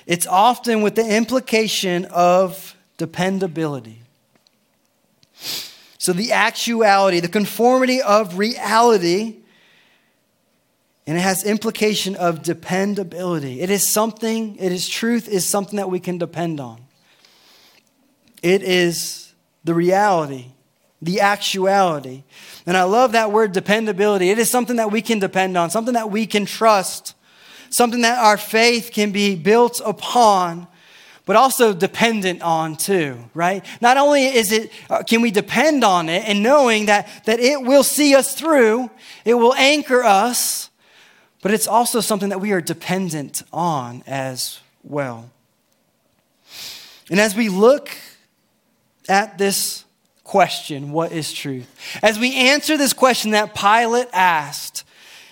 It's 0.06 0.26
often 0.26 0.82
with 0.82 0.94
the 0.94 1.16
implication 1.16 2.06
of 2.06 2.74
dependability. 2.96 4.02
So, 5.98 6.12
the 6.12 6.32
actuality, 6.32 7.20
the 7.20 7.28
conformity 7.28 8.00
of 8.00 8.38
reality, 8.38 9.36
and 11.06 11.16
it 11.16 11.20
has 11.20 11.44
implication 11.44 12.16
of 12.16 12.42
dependability. 12.42 13.60
It 13.60 13.70
is 13.70 13.88
something, 13.88 14.56
it 14.56 14.72
is 14.72 14.88
truth, 14.88 15.28
is 15.28 15.44
something 15.44 15.76
that 15.76 15.90
we 15.90 16.00
can 16.00 16.18
depend 16.18 16.60
on. 16.60 16.80
It 18.42 18.62
is 18.62 19.32
the 19.64 19.74
reality 19.74 20.52
the 21.00 21.20
actuality. 21.20 22.24
And 22.66 22.76
I 22.76 22.82
love 22.84 23.12
that 23.12 23.32
word 23.32 23.52
dependability. 23.52 24.30
It 24.30 24.38
is 24.38 24.50
something 24.50 24.76
that 24.76 24.90
we 24.90 25.00
can 25.00 25.18
depend 25.18 25.56
on, 25.56 25.70
something 25.70 25.94
that 25.94 26.10
we 26.10 26.26
can 26.26 26.44
trust, 26.44 27.14
something 27.70 28.02
that 28.02 28.18
our 28.18 28.36
faith 28.36 28.90
can 28.92 29.12
be 29.12 29.36
built 29.36 29.80
upon, 29.84 30.66
but 31.24 31.36
also 31.36 31.72
dependent 31.72 32.42
on 32.42 32.76
too, 32.76 33.18
right? 33.34 33.64
Not 33.80 33.96
only 33.96 34.24
is 34.24 34.50
it, 34.50 34.72
uh, 34.88 35.02
can 35.02 35.20
we 35.20 35.30
depend 35.30 35.84
on 35.84 36.08
it 36.08 36.26
and 36.26 36.42
knowing 36.42 36.86
that, 36.86 37.08
that 37.26 37.38
it 37.38 37.62
will 37.62 37.84
see 37.84 38.14
us 38.14 38.34
through, 38.34 38.90
it 39.24 39.34
will 39.34 39.54
anchor 39.54 40.02
us, 40.02 40.70
but 41.42 41.52
it's 41.52 41.68
also 41.68 42.00
something 42.00 42.30
that 42.30 42.40
we 42.40 42.52
are 42.52 42.60
dependent 42.60 43.42
on 43.52 44.02
as 44.06 44.60
well. 44.82 45.30
And 47.10 47.20
as 47.20 47.36
we 47.36 47.48
look 47.48 47.90
at 49.08 49.38
this 49.38 49.84
question 50.28 50.92
what 50.92 51.10
is 51.10 51.32
truth? 51.32 51.66
As 52.02 52.18
we 52.18 52.36
answer 52.36 52.76
this 52.76 52.92
question 52.92 53.30
that 53.30 53.54
Pilate 53.54 54.08
asked, 54.12 54.84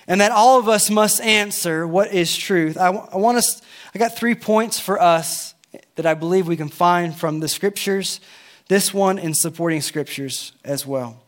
and 0.09 0.23
that 0.23 0.33
all 0.33 0.59
of 0.59 0.71
us 0.71 0.89
must 0.89 1.21
answer 1.21 1.87
what 1.87 2.15
is 2.15 2.35
truth, 2.35 2.79
I, 2.79 2.89
I 2.89 3.17
want 3.19 3.37
us, 3.37 3.61
I 3.95 3.99
got 3.99 4.17
three 4.17 4.35
points 4.35 4.81
for 4.81 5.01
us 5.01 5.55
that 5.97 6.07
I 6.07 6.15
believe 6.15 6.49
we 6.49 6.57
can 6.57 6.71
find 6.71 7.15
from 7.15 7.41
the 7.41 7.49
scriptures, 7.49 8.21
this 8.69 8.95
one 8.95 9.19
in 9.19 9.35
supporting 9.35 9.83
scriptures 9.83 10.53
as 10.65 10.87
well. 10.87 11.21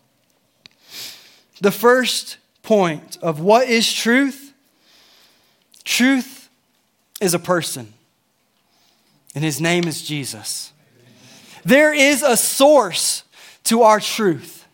The 1.61 1.71
first 1.71 2.39
point 2.63 3.19
of 3.21 3.39
what 3.39 3.69
is 3.69 3.93
truth 3.93 4.55
truth 5.85 6.49
is 7.21 7.35
a 7.35 7.39
person, 7.39 7.93
and 9.35 9.45
his 9.45 9.61
name 9.61 9.85
is 9.85 10.03
Jesus. 10.03 10.73
There 11.67 11.93
is 11.93 12.23
a 12.23 12.37
source 12.37 13.25
to 13.69 13.83
our 13.83 14.01
truth. 14.01 14.67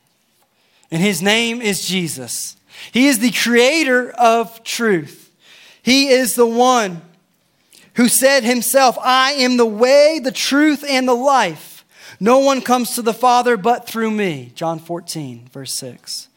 And 0.91 1.03
his 1.03 1.23
name 1.23 1.61
is 1.61 1.87
Jesus. 1.87 2.57
He 2.93 3.07
is 3.07 3.19
the 3.19 3.31
creator 3.31 4.11
of 4.11 4.63
truth. 4.65 5.33
He 5.83 6.09
is 6.09 6.35
the 6.35 6.47
one 6.47 7.03
who 7.95 8.09
said 8.09 8.43
himself, 8.43 8.99
I 9.01 9.33
am 9.33 9.57
the 9.57 9.67
way, 9.67 10.21
the 10.23 10.33
truth, 10.33 10.85
and 10.89 11.07
the 11.07 11.15
life. 11.15 11.85
No 12.21 12.39
one 12.39 12.61
comes 12.61 12.95
to 12.95 13.03
the 13.03 13.15
Father 13.15 13.57
but 13.57 13.87
through 13.87 14.11
me. 14.11 14.53
John 14.55 14.79
14, 14.79 15.49
verse 15.53 15.75
6. 15.75 16.29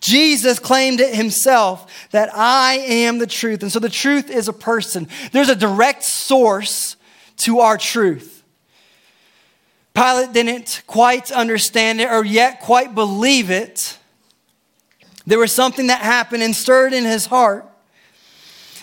Jesus 0.00 0.58
claimed 0.58 1.00
it 1.00 1.14
himself 1.14 2.08
that 2.10 2.28
I 2.34 2.74
am 2.74 3.18
the 3.18 3.26
truth. 3.26 3.62
And 3.62 3.72
so 3.72 3.78
the 3.78 3.88
truth 3.88 4.30
is 4.30 4.48
a 4.48 4.52
person. 4.52 5.08
There's 5.32 5.48
a 5.48 5.56
direct 5.56 6.02
source 6.02 6.96
to 7.38 7.60
our 7.60 7.78
truth. 7.78 8.33
Pilate 9.94 10.32
didn't 10.32 10.82
quite 10.86 11.30
understand 11.30 12.00
it 12.00 12.10
or 12.10 12.24
yet 12.24 12.60
quite 12.60 12.94
believe 12.94 13.50
it. 13.50 13.96
There 15.26 15.38
was 15.38 15.52
something 15.52 15.86
that 15.86 16.00
happened 16.00 16.42
and 16.42 16.54
stirred 16.54 16.92
in 16.92 17.04
his 17.04 17.26
heart 17.26 17.64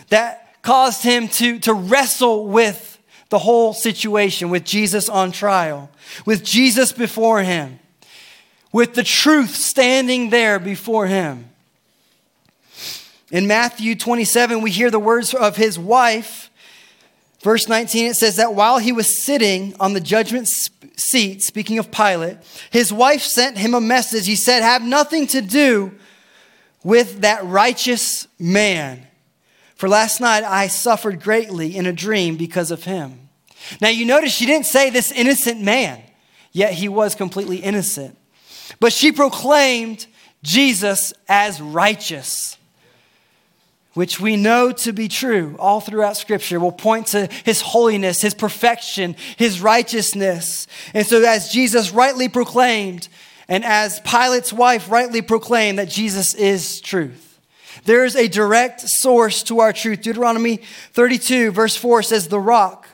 that 0.09 0.61
caused 0.61 1.03
him 1.03 1.27
to, 1.27 1.59
to 1.59 1.73
wrestle 1.73 2.47
with 2.47 2.99
the 3.29 3.39
whole 3.39 3.73
situation, 3.73 4.49
with 4.49 4.63
Jesus 4.63 5.09
on 5.09 5.31
trial, 5.31 5.89
with 6.25 6.43
Jesus 6.43 6.91
before 6.91 7.41
him, 7.43 7.79
with 8.71 8.93
the 8.93 9.03
truth 9.03 9.55
standing 9.55 10.29
there 10.29 10.59
before 10.59 11.07
him. 11.07 11.49
In 13.31 13.47
Matthew 13.47 13.95
27, 13.95 14.61
we 14.61 14.71
hear 14.71 14.91
the 14.91 14.99
words 14.99 15.33
of 15.33 15.55
his 15.55 15.79
wife. 15.79 16.50
Verse 17.43 17.67
19, 17.67 18.12
it 18.12 18.15
says 18.15 18.36
that 18.36 18.53
while 18.53 18.77
he 18.77 18.91
was 18.91 19.24
sitting 19.24 19.75
on 19.79 19.93
the 19.93 20.00
judgment 20.00 20.48
seat, 20.95 21.41
speaking 21.41 21.79
of 21.79 21.91
Pilate, 21.91 22.38
his 22.69 22.93
wife 22.93 23.21
sent 23.21 23.57
him 23.57 23.74
a 23.74 23.81
message. 23.81 24.27
He 24.27 24.36
said, 24.36 24.62
Have 24.62 24.83
nothing 24.83 25.25
to 25.27 25.41
do 25.41 25.91
with 26.83 27.21
that 27.21 27.43
righteous 27.43 28.27
man. 28.39 29.07
For 29.75 29.89
last 29.89 30.21
night 30.21 30.43
I 30.43 30.67
suffered 30.67 31.24
greatly 31.24 31.75
in 31.75 31.88
a 31.88 31.93
dream 31.93 32.38
because 32.38 32.69
of 32.69 32.83
him. 32.83 33.29
Now 33.81 33.89
you 33.89 34.05
notice 34.05 34.31
she 34.31 34.45
didn't 34.45 34.67
say 34.67 34.91
this 34.91 35.12
innocent 35.12 35.62
man, 35.62 36.01
yet 36.51 36.74
he 36.74 36.88
was 36.88 37.15
completely 37.15 37.57
innocent. 37.57 38.17
But 38.79 38.93
she 38.93 39.12
proclaimed 39.12 40.05
Jesus 40.43 41.13
as 41.27 41.60
righteous 41.60 42.57
which 43.93 44.19
we 44.19 44.38
know 44.38 44.71
to 44.71 44.93
be 44.93 45.07
true 45.07 45.55
all 45.60 45.81
throughout 45.81 46.17
Scripture, 46.17 46.60
will 46.60 46.71
point 46.71 47.07
to 47.07 47.27
his 47.43 47.62
holiness, 47.62 48.21
his 48.21 48.33
perfection, 48.33 49.15
his 49.38 49.62
righteousness. 49.62 50.67
And 50.93 51.05
so, 51.05 51.21
as 51.24 51.51
Jesus 51.51 51.91
rightly 51.91 52.29
proclaimed, 52.29 53.07
and 53.48 53.65
as 53.65 54.00
Pilate's 54.01 54.53
wife 54.53 54.89
rightly 54.89 55.21
proclaimed, 55.21 55.79
that 55.79 55.89
Jesus 55.89 56.33
is 56.33 56.79
truth. 56.79 57.39
There 57.83 58.05
is 58.05 58.15
a 58.15 58.27
direct 58.27 58.81
source 58.81 59.43
to 59.43 59.60
our 59.60 59.74
truth. 59.74 60.01
Deuteronomy 60.01 60.57
32, 60.93 61.51
verse 61.51 61.75
4 61.75 62.03
says, 62.03 62.27
The 62.27 62.39
rock. 62.39 62.88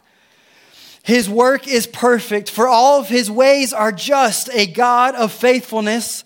His 1.04 1.30
work 1.30 1.68
is 1.68 1.88
perfect, 1.88 2.50
for 2.50 2.68
all 2.68 3.00
of 3.00 3.08
his 3.08 3.32
ways 3.32 3.72
are 3.72 3.94
just, 3.94 4.50
a 4.54 4.68
God 4.68 5.16
of 5.16 5.32
faithfulness 5.32 6.26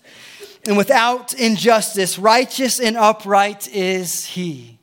and 0.66 0.76
without 0.76 1.32
injustice. 1.34 2.18
Righteous 2.18 2.78
and 2.78 2.96
upright 2.96 3.68
is 3.68 4.26
he. 4.26 4.78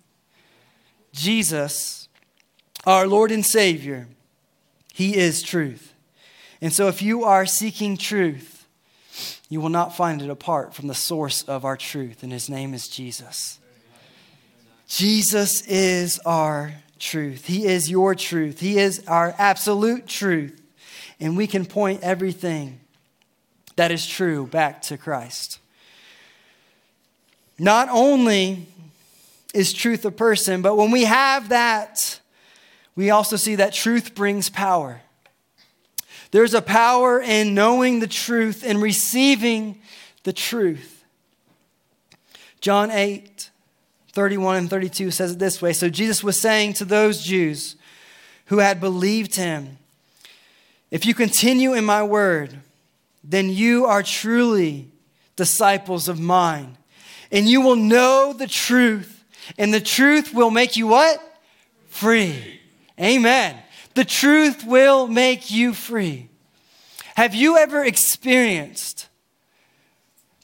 Jesus, 1.12 2.08
our 2.86 3.08
Lord 3.08 3.32
and 3.32 3.46
Savior, 3.46 4.08
he 4.94 5.16
is 5.16 5.42
truth. 5.42 5.94
And 6.62 6.74
so 6.74 6.88
if 6.88 7.02
you 7.02 7.24
are 7.24 7.46
seeking 7.46 7.98
truth, 7.98 8.68
you 9.50 9.62
will 9.62 9.70
not 9.70 9.96
find 9.96 10.22
it 10.22 10.30
apart 10.30 10.74
from 10.74 10.88
the 10.88 10.94
source 10.94 11.44
of 11.44 11.66
our 11.66 11.78
truth, 11.78 12.22
and 12.22 12.32
his 12.32 12.50
name 12.50 12.74
is 12.74 12.88
Jesus. 12.88 13.60
Jesus 14.88 15.62
is 15.68 16.20
our 16.26 16.74
truth. 17.00 17.46
He 17.46 17.66
is 17.66 17.90
your 17.90 18.16
truth. 18.16 18.60
He 18.60 18.78
is 18.78 19.04
our 19.08 19.34
absolute 19.38 20.08
truth. 20.08 20.62
And 21.20 21.38
we 21.38 21.48
can 21.48 21.66
point 21.66 22.02
everything 22.02 22.80
that 23.76 23.92
is 23.92 24.06
true 24.06 24.48
back 24.48 24.82
to 24.84 24.98
Christ. 24.98 25.59
Not 27.60 27.90
only 27.90 28.68
is 29.54 29.74
truth 29.74 30.06
a 30.06 30.12
person, 30.12 30.62
but 30.62 30.76
when 30.76 30.92
we 30.92 31.04
have 31.04 31.50
that, 31.50 32.20
we 32.96 33.10
also 33.10 33.36
see 33.36 33.56
that 33.56 33.74
truth 33.74 34.16
brings 34.16 34.50
power. 34.50 35.02
There's 36.32 36.54
a 36.54 36.62
power 36.62 37.20
in 37.22 37.54
knowing 37.54 38.00
the 38.00 38.08
truth 38.08 38.64
and 38.64 38.82
receiving 38.82 39.82
the 40.24 40.34
truth. 40.34 41.04
John 42.62 42.92
8, 42.92 43.50
31 44.14 44.56
and 44.56 44.70
32 44.70 45.12
says 45.12 45.32
it 45.32 45.40
this 45.40 45.62
way. 45.62 45.74
So 45.74 45.90
Jesus 45.90 46.24
was 46.24 46.40
saying 46.40 46.74
to 46.74 46.86
those 46.86 47.24
Jews 47.24 47.76
who 48.46 48.60
had 48.60 48.80
believed 48.80 49.36
him, 49.36 49.78
If 50.92 51.06
you 51.06 51.14
continue 51.14 51.74
in 51.74 51.84
my 51.84 52.04
word, 52.04 52.60
then 53.24 53.50
you 53.50 53.86
are 53.86 54.04
truly 54.04 54.90
disciples 55.36 56.08
of 56.08 56.20
mine 56.20 56.78
and 57.32 57.48
you 57.48 57.62
will 57.62 57.76
know 57.76 58.34
the 58.34 58.48
truth, 58.48 59.24
and 59.58 59.74
the 59.74 59.82
truth 59.82 60.34
will 60.34 60.52
make 60.52 60.78
you 60.78 60.88
what? 60.88 61.22
Free. 61.88 62.60
Amen. 63.00 63.58
The 63.94 64.06
truth 64.06 64.64
will 64.66 65.08
make 65.08 65.52
you 65.52 65.74
free. 65.74 66.30
Have 67.16 67.36
you 67.36 67.58
ever 67.58 67.84
experienced 67.84 69.08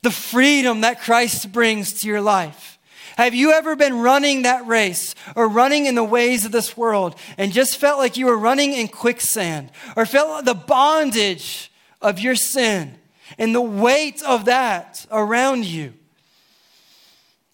the 0.01 0.11
freedom 0.11 0.81
that 0.81 1.01
Christ 1.01 1.51
brings 1.51 2.01
to 2.01 2.07
your 2.07 2.21
life? 2.21 2.77
Have 3.17 3.33
you 3.33 3.53
ever 3.53 3.77
been 3.77 3.99
running 3.99 4.41
that 4.41 4.67
race 4.67 5.15
or 5.35 5.47
running 5.47 5.85
in 5.85 5.95
the 5.95 6.03
ways 6.03 6.43
of 6.43 6.51
this 6.51 6.75
world 6.75 7.15
and 7.37 7.53
just 7.53 7.77
felt 7.77 7.97
like 7.97 8.17
you 8.17 8.25
were 8.25 8.37
running 8.37 8.73
in 8.73 8.89
quicksand 8.89 9.71
or 9.95 10.05
felt 10.05 10.43
the 10.43 10.53
bondage 10.53 11.71
of 12.01 12.19
your 12.19 12.35
sin 12.35 12.97
and 13.37 13.55
the 13.55 13.61
weight 13.61 14.21
of 14.23 14.45
that 14.45 15.05
around 15.11 15.65
you? 15.65 15.93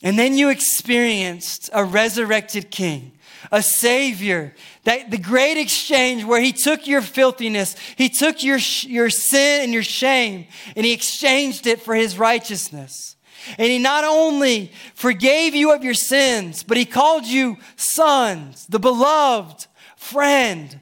And 0.04 0.18
then 0.18 0.38
you 0.38 0.50
experienced 0.50 1.70
a 1.74 1.84
resurrected 1.84 2.72
king, 2.72 3.12
a 3.52 3.62
savior, 3.62 4.56
that 4.84 5.12
the 5.12 5.18
great 5.18 5.58
exchange 5.58 6.24
where 6.24 6.42
he 6.42 6.52
took 6.52 6.88
your 6.88 7.02
filthiness, 7.02 7.76
he 7.96 8.10
took 8.10 8.44
your, 8.44 8.58
your 8.58 9.10
sin 9.12 9.64
and 9.64 9.74
your 9.74 9.84
shame, 9.84 10.48
and 10.76 10.86
he 10.86 10.94
exchanged 10.94 11.68
it 11.68 11.82
for 11.82 11.94
his 11.94 12.18
righteousness. 12.18 13.16
And 13.58 13.68
he 13.68 13.78
not 13.78 14.04
only 14.04 14.72
forgave 14.96 15.54
you 15.56 15.72
of 15.72 15.84
your 15.84 15.94
sins, 15.94 16.64
but 16.64 16.78
he 16.78 16.86
called 16.86 17.26
you 17.26 17.58
sons, 17.76 18.66
the 18.68 18.80
beloved, 18.80 19.68
friend, 19.98 20.80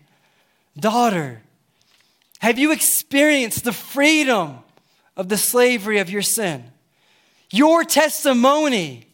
daughter. 0.77 1.41
Have 2.39 2.57
you 2.57 2.71
experienced 2.71 3.65
the 3.65 3.73
freedom 3.73 4.59
of 5.17 5.27
the 5.27 5.37
slavery 5.37 5.99
of 5.99 6.09
your 6.09 6.21
sin? 6.21 6.71
Your 7.51 7.83
testimony 7.83 9.08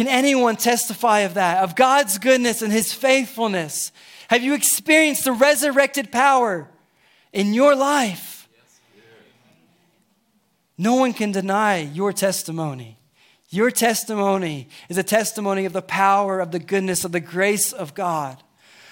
can 0.00 0.08
anyone 0.08 0.56
testify 0.56 1.18
of 1.20 1.34
that, 1.34 1.62
of 1.62 1.76
God's 1.76 2.16
goodness 2.16 2.62
and 2.62 2.72
his 2.72 2.90
faithfulness? 2.90 3.92
Have 4.28 4.42
you 4.42 4.54
experienced 4.54 5.24
the 5.24 5.32
resurrected 5.32 6.10
power 6.10 6.70
in 7.34 7.52
your 7.52 7.76
life? 7.76 8.48
No 10.78 10.94
one 10.94 11.12
can 11.12 11.32
deny 11.32 11.80
your 11.80 12.14
testimony. 12.14 12.96
Your 13.50 13.70
testimony 13.70 14.68
is 14.88 14.96
a 14.96 15.02
testimony 15.02 15.66
of 15.66 15.74
the 15.74 15.82
power, 15.82 16.40
of 16.40 16.50
the 16.50 16.60
goodness, 16.60 17.04
of 17.04 17.12
the 17.12 17.20
grace 17.20 17.70
of 17.70 17.92
God, 17.92 18.42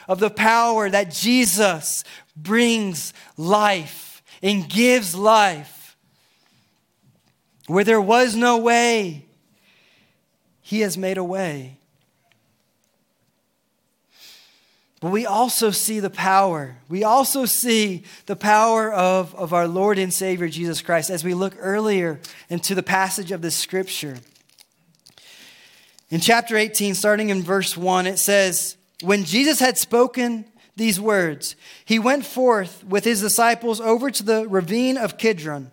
of 0.08 0.20
the 0.20 0.28
power 0.28 0.90
that 0.90 1.10
Jesus 1.10 2.04
brings 2.36 3.14
life 3.38 4.22
and 4.42 4.68
gives 4.68 5.14
life. 5.14 5.96
Where 7.66 7.84
there 7.84 7.98
was 7.98 8.36
no 8.36 8.58
way, 8.58 9.27
he 10.68 10.80
has 10.80 10.98
made 10.98 11.16
a 11.16 11.24
way. 11.24 11.78
But 15.00 15.12
we 15.12 15.24
also 15.24 15.70
see 15.70 15.98
the 15.98 16.10
power. 16.10 16.76
We 16.90 17.04
also 17.04 17.46
see 17.46 18.02
the 18.26 18.36
power 18.36 18.92
of, 18.92 19.34
of 19.34 19.54
our 19.54 19.66
Lord 19.66 19.98
and 19.98 20.12
Savior 20.12 20.46
Jesus 20.46 20.82
Christ 20.82 21.08
as 21.08 21.24
we 21.24 21.32
look 21.32 21.56
earlier 21.58 22.20
into 22.50 22.74
the 22.74 22.82
passage 22.82 23.32
of 23.32 23.40
the 23.40 23.50
scripture. 23.50 24.18
In 26.10 26.20
chapter 26.20 26.54
18, 26.54 26.94
starting 26.94 27.30
in 27.30 27.42
verse 27.42 27.74
1, 27.74 28.06
it 28.06 28.18
says, 28.18 28.76
When 29.02 29.24
Jesus 29.24 29.60
had 29.60 29.78
spoken 29.78 30.44
these 30.76 31.00
words, 31.00 31.56
he 31.82 31.98
went 31.98 32.26
forth 32.26 32.84
with 32.84 33.04
his 33.04 33.22
disciples 33.22 33.80
over 33.80 34.10
to 34.10 34.22
the 34.22 34.46
ravine 34.46 34.98
of 34.98 35.16
Kidron, 35.16 35.70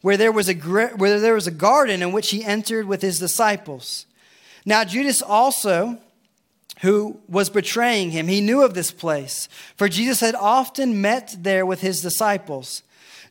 where 0.00 0.16
there 0.16 0.30
was 0.30 0.48
a, 0.48 0.54
where 0.54 1.18
there 1.18 1.34
was 1.34 1.48
a 1.48 1.50
garden 1.50 2.02
in 2.02 2.12
which 2.12 2.30
he 2.30 2.44
entered 2.44 2.86
with 2.86 3.02
his 3.02 3.18
disciples. 3.18 4.06
Now, 4.64 4.84
Judas 4.84 5.22
also, 5.22 5.98
who 6.80 7.20
was 7.28 7.50
betraying 7.50 8.10
him, 8.10 8.28
he 8.28 8.40
knew 8.40 8.62
of 8.62 8.74
this 8.74 8.90
place, 8.90 9.48
for 9.76 9.88
Jesus 9.88 10.20
had 10.20 10.34
often 10.34 11.00
met 11.00 11.36
there 11.38 11.66
with 11.66 11.80
his 11.80 12.00
disciples. 12.00 12.82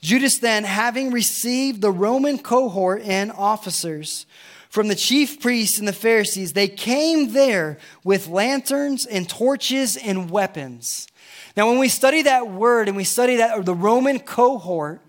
Judas 0.02 0.40
then, 0.40 0.64
having 0.64 1.12
received 1.12 1.82
the 1.82 1.92
Roman 1.92 2.40
cohort 2.40 3.02
and 3.04 3.32
officers 3.32 4.26
from 4.70 4.88
the 4.88 4.96
chief 4.96 5.40
priests 5.40 5.80
and 5.80 5.88
the 5.88 5.94
Pharisees, 5.94 6.54
they 6.54 6.68
came 6.68 7.34
there 7.34 7.78
with 8.04 8.28
lanterns 8.28 9.06
and 9.06 9.30
torches 9.30 9.98
and 9.98 10.32
weapons. 10.32 11.08
Now, 11.56 11.68
when 11.68 11.78
we 11.78 11.90
study 11.90 12.24
that 12.24 12.50
word 12.50 12.88
and 12.88 12.98
we 12.98 13.04
study 13.04 13.36
that, 13.38 13.58
or 13.58 13.64
the 13.64 13.76
Roman 13.76 14.20
cohort, 14.20 15.02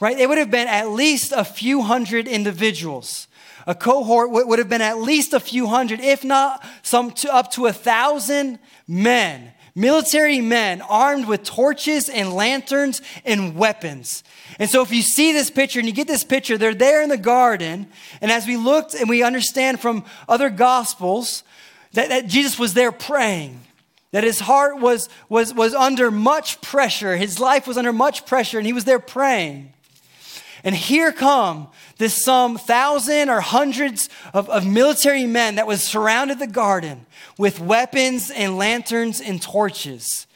right, 0.00 0.18
it 0.18 0.28
would 0.28 0.38
have 0.38 0.50
been 0.50 0.68
at 0.68 0.88
least 0.88 1.32
a 1.32 1.44
few 1.44 1.82
hundred 1.82 2.26
individuals. 2.26 3.28
A 3.70 3.74
cohort 3.76 4.32
would 4.32 4.58
have 4.58 4.68
been 4.68 4.80
at 4.80 4.98
least 4.98 5.32
a 5.32 5.38
few 5.38 5.68
hundred, 5.68 6.00
if 6.00 6.24
not 6.24 6.66
some 6.82 7.12
to, 7.12 7.32
up 7.32 7.52
to 7.52 7.66
a 7.66 7.72
thousand 7.72 8.58
men, 8.88 9.52
military 9.76 10.40
men 10.40 10.82
armed 10.82 11.28
with 11.28 11.44
torches 11.44 12.08
and 12.08 12.34
lanterns 12.34 13.00
and 13.24 13.54
weapons. 13.54 14.24
And 14.58 14.68
so, 14.68 14.82
if 14.82 14.90
you 14.90 15.02
see 15.02 15.30
this 15.30 15.52
picture 15.52 15.78
and 15.78 15.86
you 15.86 15.94
get 15.94 16.08
this 16.08 16.24
picture, 16.24 16.58
they're 16.58 16.74
there 16.74 17.00
in 17.00 17.10
the 17.10 17.16
garden. 17.16 17.86
And 18.20 18.32
as 18.32 18.44
we 18.44 18.56
looked 18.56 18.94
and 18.94 19.08
we 19.08 19.22
understand 19.22 19.78
from 19.78 20.04
other 20.28 20.50
gospels 20.50 21.44
that, 21.92 22.08
that 22.08 22.26
Jesus 22.26 22.58
was 22.58 22.74
there 22.74 22.90
praying 22.90 23.60
that 24.10 24.24
his 24.24 24.40
heart 24.40 24.80
was, 24.80 25.08
was, 25.28 25.54
was 25.54 25.74
under 25.74 26.10
much 26.10 26.60
pressure, 26.60 27.16
his 27.16 27.38
life 27.38 27.68
was 27.68 27.78
under 27.78 27.92
much 27.92 28.26
pressure, 28.26 28.58
and 28.58 28.66
he 28.66 28.72
was 28.72 28.84
there 28.84 28.98
praying. 28.98 29.72
And 30.62 30.74
here 30.74 31.12
come 31.12 31.68
this 31.98 32.22
some 32.22 32.58
thousand 32.58 33.30
or 33.30 33.40
hundreds 33.40 34.08
of, 34.34 34.48
of 34.50 34.66
military 34.66 35.26
men 35.26 35.54
that 35.54 35.66
was 35.66 35.82
surrounded 35.82 36.38
the 36.38 36.46
garden 36.46 37.06
with 37.38 37.60
weapons 37.60 38.30
and 38.30 38.58
lanterns 38.58 39.20
and 39.20 39.40
torches. 39.40 40.26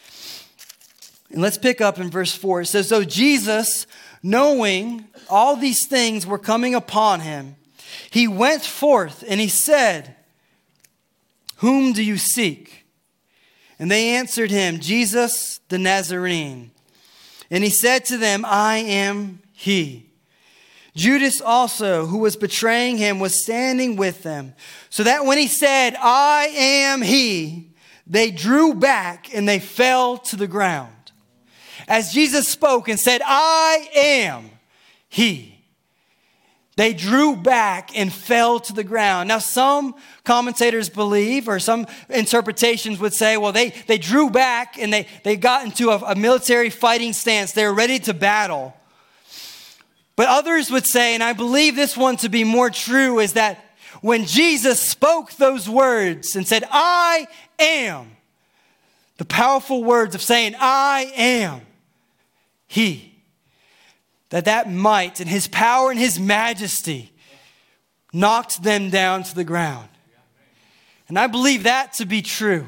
And 1.30 1.42
let's 1.42 1.58
pick 1.58 1.80
up 1.80 1.98
in 1.98 2.10
verse 2.10 2.34
4. 2.34 2.62
It 2.62 2.66
says, 2.66 2.88
So 2.88 3.04
Jesus, 3.04 3.87
knowing 4.22 5.06
all 5.28 5.56
these 5.56 5.87
things 5.87 6.26
were 6.26 6.38
coming 6.38 6.74
upon 6.74 7.20
him, 7.20 7.56
he 8.10 8.28
went 8.28 8.62
forth 8.62 9.24
and 9.28 9.40
he 9.40 9.48
said, 9.48 10.16
Whom 11.56 11.92
do 11.92 12.02
you 12.02 12.16
seek? 12.16 12.87
And 13.78 13.90
they 13.90 14.14
answered 14.14 14.50
him, 14.50 14.78
Jesus 14.78 15.60
the 15.68 15.78
Nazarene. 15.78 16.70
And 17.50 17.64
he 17.64 17.70
said 17.70 18.04
to 18.06 18.16
them, 18.16 18.44
I 18.44 18.78
am 18.78 19.40
he. 19.52 20.10
Judas 20.94 21.40
also, 21.40 22.07
who 22.07 22.18
was 22.18 22.37
betraying 22.37 22.98
him, 22.98 23.18
was 23.18 23.42
standing 23.42 23.96
with 23.96 24.22
them. 24.22 24.54
So 24.90 25.02
that 25.02 25.24
when 25.24 25.38
he 25.38 25.48
said, 25.48 25.96
I 25.98 26.52
am 26.54 27.02
he, 27.02 27.74
they 28.07 28.30
drew 28.30 28.74
back 28.74 29.35
and 29.35 29.48
they 29.48 29.59
fell 29.59 30.18
to 30.18 30.37
the 30.37 30.46
ground. 30.46 30.92
As 31.88 32.12
Jesus 32.12 32.46
spoke 32.46 32.88
and 32.88 32.98
said, 32.98 33.22
I 33.24 33.88
am 33.94 34.50
he, 35.09 35.59
they 36.76 36.92
drew 36.92 37.37
back 37.37 37.96
and 37.96 38.12
fell 38.12 38.61
to 38.61 38.72
the 38.72 38.85
ground. 38.85 39.28
Now, 39.28 39.38
some 39.38 39.94
commentators 40.24 40.88
believe, 40.88 41.48
or 41.48 41.59
some 41.59 41.87
interpretations 42.09 42.98
would 43.00 43.14
say, 43.14 43.37
well, 43.37 43.52
they, 43.52 43.70
they 43.87 43.98
drew 43.98 44.30
back 44.30 44.78
and 44.78 44.92
they, 44.92 45.07
they 45.22 45.37
got 45.37 45.64
into 45.64 45.90
a, 45.90 45.98
a 45.98 46.14
military 46.14 46.70
fighting 46.70 47.12
stance. 47.12 47.52
They 47.52 47.64
were 47.64 47.74
ready 47.74 47.98
to 48.00 48.14
battle. 48.14 48.74
But 50.16 50.29
others 50.29 50.70
would 50.70 50.87
say, 50.87 51.14
and 51.14 51.22
I 51.22 51.33
believe 51.33 51.74
this 51.74 51.96
one 51.96 52.16
to 52.18 52.29
be 52.29 52.44
more 52.44 52.70
true, 52.70 53.18
is 53.18 53.33
that 53.33 53.64
when 54.00 54.27
Jesus 54.27 54.81
spoke 54.81 55.33
those 55.33 55.68
words 55.68 56.37
and 56.37 56.46
said, 56.46 56.64
I 56.70 57.27
am, 57.59 58.16
the 59.16 59.24
powerful 59.24 59.83
words 59.83 60.14
of 60.14 60.22
saying, 60.22 60.55
I 60.59 61.12
am, 61.16 61.62
He, 62.66 63.14
that 64.31 64.44
that 64.44 64.70
might 64.70 65.20
and 65.20 65.29
His 65.29 65.48
power 65.48 65.90
and 65.90 65.98
His 65.98 66.20
majesty 66.20 67.12
knocked 68.12 68.62
them 68.62 68.90
down 68.90 69.24
to 69.24 69.35
the 69.35 69.44
ground. 69.44 69.88
And 71.09 71.18
I 71.18 71.27
believe 71.27 71.64
that 71.64 71.94
to 71.94 72.07
be 72.07 72.22
true 72.22 72.66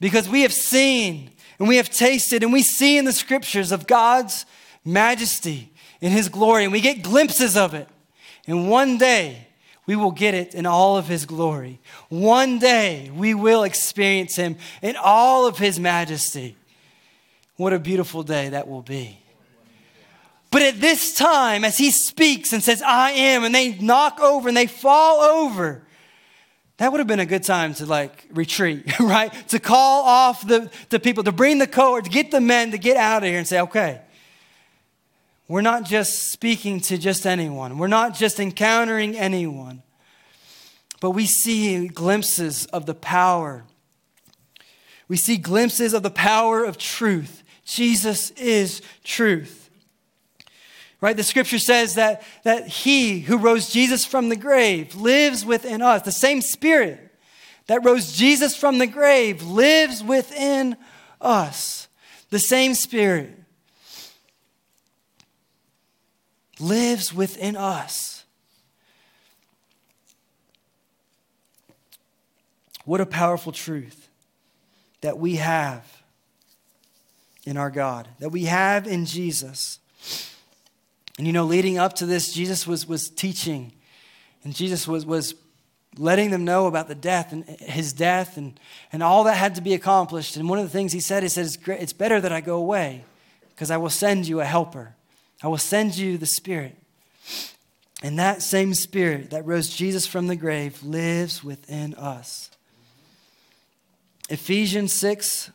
because 0.00 0.28
we 0.28 0.42
have 0.42 0.52
seen 0.52 1.30
and 1.58 1.68
we 1.68 1.76
have 1.76 1.90
tasted 1.90 2.42
and 2.42 2.52
we 2.52 2.62
see 2.62 2.96
in 2.96 3.04
the 3.04 3.12
scriptures 3.12 3.70
of 3.70 3.86
God's 3.86 4.46
majesty 4.84 5.69
in 6.00 6.12
His 6.12 6.28
glory, 6.28 6.64
and 6.64 6.72
we 6.72 6.80
get 6.80 7.02
glimpses 7.02 7.56
of 7.56 7.74
it. 7.74 7.88
And 8.46 8.68
one 8.70 8.98
day, 8.98 9.48
we 9.86 9.96
will 9.96 10.12
get 10.12 10.34
it 10.34 10.54
in 10.54 10.66
all 10.66 10.96
of 10.96 11.08
His 11.08 11.26
glory. 11.26 11.80
One 12.08 12.58
day, 12.58 13.10
we 13.14 13.34
will 13.34 13.64
experience 13.64 14.36
Him 14.36 14.56
in 14.82 14.96
all 14.96 15.46
of 15.46 15.58
His 15.58 15.80
majesty. 15.80 16.56
What 17.56 17.72
a 17.72 17.78
beautiful 17.78 18.22
day 18.22 18.50
that 18.50 18.68
will 18.68 18.82
be. 18.82 19.18
But 20.50 20.62
at 20.62 20.80
this 20.80 21.14
time, 21.14 21.64
as 21.64 21.76
He 21.76 21.90
speaks 21.90 22.52
and 22.52 22.62
says, 22.62 22.82
I 22.82 23.10
am, 23.10 23.44
and 23.44 23.54
they 23.54 23.74
knock 23.78 24.20
over 24.20 24.48
and 24.48 24.56
they 24.56 24.66
fall 24.66 25.20
over, 25.20 25.82
that 26.78 26.90
would 26.90 26.98
have 26.98 27.06
been 27.06 27.20
a 27.20 27.26
good 27.26 27.42
time 27.42 27.74
to 27.74 27.86
like 27.86 28.26
retreat, 28.30 28.98
right? 29.00 29.30
To 29.48 29.60
call 29.60 30.02
off 30.04 30.46
the, 30.46 30.70
the 30.88 30.98
people, 30.98 31.22
to 31.24 31.32
bring 31.32 31.58
the 31.58 31.66
cohort, 31.66 32.04
to 32.04 32.10
get 32.10 32.30
the 32.30 32.40
men 32.40 32.70
to 32.70 32.78
get 32.78 32.96
out 32.96 33.22
of 33.22 33.28
here 33.28 33.38
and 33.38 33.46
say, 33.46 33.60
okay, 33.60 34.00
we're 35.50 35.62
not 35.62 35.84
just 35.84 36.30
speaking 36.30 36.78
to 36.78 36.96
just 36.96 37.26
anyone, 37.26 37.76
we're 37.76 37.88
not 37.88 38.14
just 38.14 38.38
encountering 38.38 39.16
anyone, 39.16 39.82
but 41.00 41.10
we 41.10 41.26
see 41.26 41.88
glimpses 41.88 42.66
of 42.66 42.86
the 42.86 42.94
power. 42.94 43.64
We 45.08 45.16
see 45.16 45.38
glimpses 45.38 45.92
of 45.92 46.04
the 46.04 46.10
power 46.10 46.62
of 46.62 46.78
truth. 46.78 47.42
Jesus 47.64 48.30
is 48.32 48.80
truth. 49.02 49.70
Right? 51.00 51.16
The 51.16 51.24
scripture 51.24 51.58
says 51.58 51.96
that, 51.96 52.22
that 52.44 52.68
he 52.68 53.18
who 53.18 53.36
rose 53.36 53.70
Jesus 53.70 54.04
from 54.04 54.28
the 54.28 54.36
grave 54.36 54.94
lives 54.94 55.44
within 55.44 55.82
us. 55.82 56.02
The 56.02 56.12
same 56.12 56.42
spirit 56.42 57.12
that 57.66 57.84
rose 57.84 58.12
Jesus 58.12 58.56
from 58.56 58.78
the 58.78 58.86
grave 58.86 59.42
lives 59.42 60.04
within 60.04 60.76
us. 61.20 61.88
The 62.28 62.38
same 62.38 62.74
spirit. 62.74 63.39
Lives 66.60 67.12
within 67.14 67.56
us. 67.56 68.24
What 72.84 73.00
a 73.00 73.06
powerful 73.06 73.52
truth 73.52 74.08
that 75.00 75.18
we 75.18 75.36
have 75.36 76.02
in 77.44 77.56
our 77.56 77.70
God, 77.70 78.08
that 78.18 78.30
we 78.30 78.44
have 78.44 78.86
in 78.86 79.06
Jesus. 79.06 79.78
And 81.18 81.26
you 81.26 81.32
know, 81.32 81.44
leading 81.44 81.78
up 81.78 81.94
to 81.96 82.06
this, 82.06 82.32
Jesus 82.32 82.66
was, 82.66 82.86
was 82.86 83.08
teaching, 83.08 83.72
and 84.44 84.54
Jesus 84.54 84.86
was, 84.88 85.04
was 85.04 85.34
letting 85.98 86.30
them 86.30 86.44
know 86.44 86.66
about 86.66 86.88
the 86.88 86.94
death 86.94 87.32
and 87.32 87.44
his 87.44 87.92
death 87.92 88.36
and, 88.36 88.58
and 88.92 89.02
all 89.02 89.24
that 89.24 89.36
had 89.36 89.54
to 89.56 89.60
be 89.60 89.74
accomplished. 89.74 90.36
And 90.36 90.48
one 90.48 90.58
of 90.58 90.64
the 90.64 90.70
things 90.70 90.92
he 90.92 91.00
said, 91.00 91.22
he 91.22 91.28
said, 91.28 91.46
it's, 91.46 91.56
great, 91.56 91.80
it's 91.80 91.92
better 91.92 92.20
that 92.20 92.32
I 92.32 92.40
go 92.40 92.56
away 92.56 93.04
because 93.50 93.70
I 93.70 93.76
will 93.76 93.90
send 93.90 94.26
you 94.26 94.40
a 94.40 94.44
helper. 94.44 94.94
I 95.42 95.48
will 95.48 95.58
send 95.58 95.96
you 95.96 96.18
the 96.18 96.26
Spirit. 96.26 96.76
And 98.02 98.18
that 98.18 98.42
same 98.42 98.74
Spirit 98.74 99.30
that 99.30 99.46
rose 99.46 99.68
Jesus 99.70 100.06
from 100.06 100.26
the 100.26 100.36
grave 100.36 100.82
lives 100.82 101.44
within 101.44 101.94
us. 101.94 102.50
Ephesians 104.28 104.92
6 104.92 105.50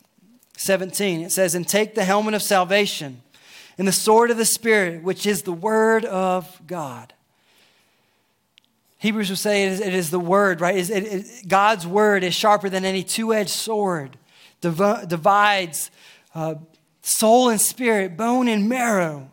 17, 0.57 1.21
it 1.21 1.31
says, 1.33 1.53
And 1.53 1.67
take 1.67 1.95
the 1.95 2.05
helmet 2.05 2.33
of 2.33 2.41
salvation 2.41 3.21
and 3.77 3.87
the 3.87 3.91
sword 3.91 4.31
of 4.31 4.37
the 4.37 4.45
Spirit, 4.45 5.03
which 5.03 5.25
is 5.25 5.41
the 5.41 5.51
Word 5.51 6.05
of 6.05 6.61
God. 6.65 7.13
Hebrews 8.99 9.29
will 9.29 9.35
say 9.35 9.65
it 9.65 9.71
is, 9.73 9.81
it 9.81 9.93
is 9.93 10.11
the 10.11 10.19
Word, 10.19 10.61
right? 10.61 10.77
It, 10.77 10.89
it, 10.89 11.47
God's 11.47 11.85
Word 11.85 12.23
is 12.23 12.33
sharper 12.33 12.69
than 12.69 12.85
any 12.85 13.03
two 13.03 13.33
edged 13.33 13.49
sword, 13.49 14.17
div- 14.61 15.07
divides 15.07 15.91
uh, 16.33 16.55
soul 17.01 17.49
and 17.49 17.59
spirit, 17.59 18.15
bone 18.15 18.47
and 18.47 18.69
marrow 18.69 19.29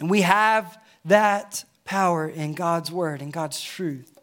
and 0.00 0.10
we 0.10 0.22
have 0.22 0.78
that 1.04 1.64
power 1.84 2.28
in 2.28 2.54
God's 2.54 2.90
word 2.90 3.22
and 3.22 3.32
God's 3.32 3.60
truth. 3.60 4.18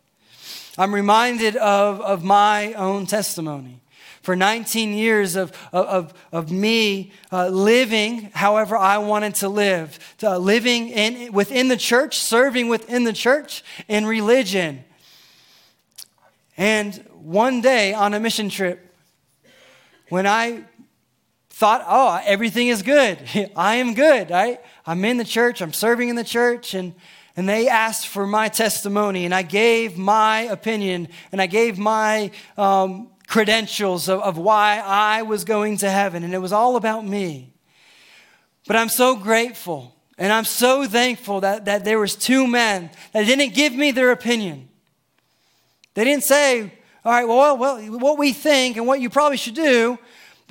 I'm 0.77 0.93
reminded 0.93 1.55
of, 1.57 2.01
of 2.01 2.23
my 2.23 2.73
own 2.73 3.05
testimony. 3.05 3.81
For 4.21 4.35
19 4.35 4.93
years 4.93 5.35
of, 5.35 5.51
of, 5.73 6.13
of 6.31 6.51
me 6.51 7.11
uh, 7.31 7.47
living 7.47 8.29
however 8.33 8.77
I 8.77 8.99
wanted 8.99 9.35
to 9.35 9.49
live, 9.49 9.97
to, 10.19 10.33
uh, 10.33 10.37
living 10.37 10.89
in, 10.89 11.33
within 11.33 11.69
the 11.69 11.77
church, 11.77 12.19
serving 12.19 12.69
within 12.69 13.03
the 13.03 13.13
church, 13.13 13.63
in 13.87 14.05
religion. 14.05 14.83
And 16.55 16.95
one 17.13 17.61
day 17.61 17.95
on 17.95 18.13
a 18.13 18.19
mission 18.19 18.49
trip, 18.49 18.95
when 20.09 20.27
I 20.27 20.65
thought, 21.61 21.85
oh, 21.87 22.19
everything 22.25 22.69
is 22.69 22.81
good. 22.81 23.19
I 23.55 23.75
am 23.75 23.93
good. 23.93 24.31
I, 24.31 24.57
I'm 24.83 25.05
in 25.05 25.17
the 25.17 25.23
church, 25.23 25.61
I'm 25.61 25.73
serving 25.73 26.09
in 26.09 26.15
the 26.15 26.23
church, 26.23 26.73
and, 26.73 26.95
and 27.37 27.47
they 27.47 27.67
asked 27.67 28.07
for 28.07 28.25
my 28.25 28.49
testimony, 28.49 29.25
and 29.25 29.33
I 29.33 29.43
gave 29.43 29.95
my 29.95 30.39
opinion, 30.39 31.07
and 31.31 31.39
I 31.39 31.45
gave 31.45 31.77
my 31.77 32.31
um, 32.57 33.09
credentials 33.27 34.09
of, 34.09 34.21
of 34.21 34.39
why 34.39 34.81
I 34.83 35.21
was 35.21 35.43
going 35.43 35.77
to 35.77 35.91
heaven, 35.91 36.23
and 36.23 36.33
it 36.33 36.39
was 36.39 36.51
all 36.51 36.77
about 36.77 37.05
me. 37.05 37.53
But 38.65 38.75
I'm 38.75 38.89
so 38.89 39.15
grateful, 39.15 39.95
and 40.17 40.33
I'm 40.33 40.45
so 40.45 40.87
thankful 40.87 41.41
that, 41.41 41.65
that 41.65 41.85
there 41.85 41.99
was 41.99 42.15
two 42.15 42.47
men 42.47 42.89
that 43.11 43.27
didn't 43.27 43.53
give 43.53 43.75
me 43.75 43.91
their 43.91 44.09
opinion. 44.09 44.67
They 45.93 46.05
didn't 46.05 46.23
say, 46.23 46.73
all 47.05 47.11
right, 47.11 47.27
well, 47.27 47.55
well, 47.55 47.77
what 47.99 48.17
we 48.17 48.33
think 48.33 48.77
and 48.77 48.87
what 48.87 48.99
you 48.99 49.11
probably 49.11 49.37
should 49.37 49.53
do, 49.53 49.99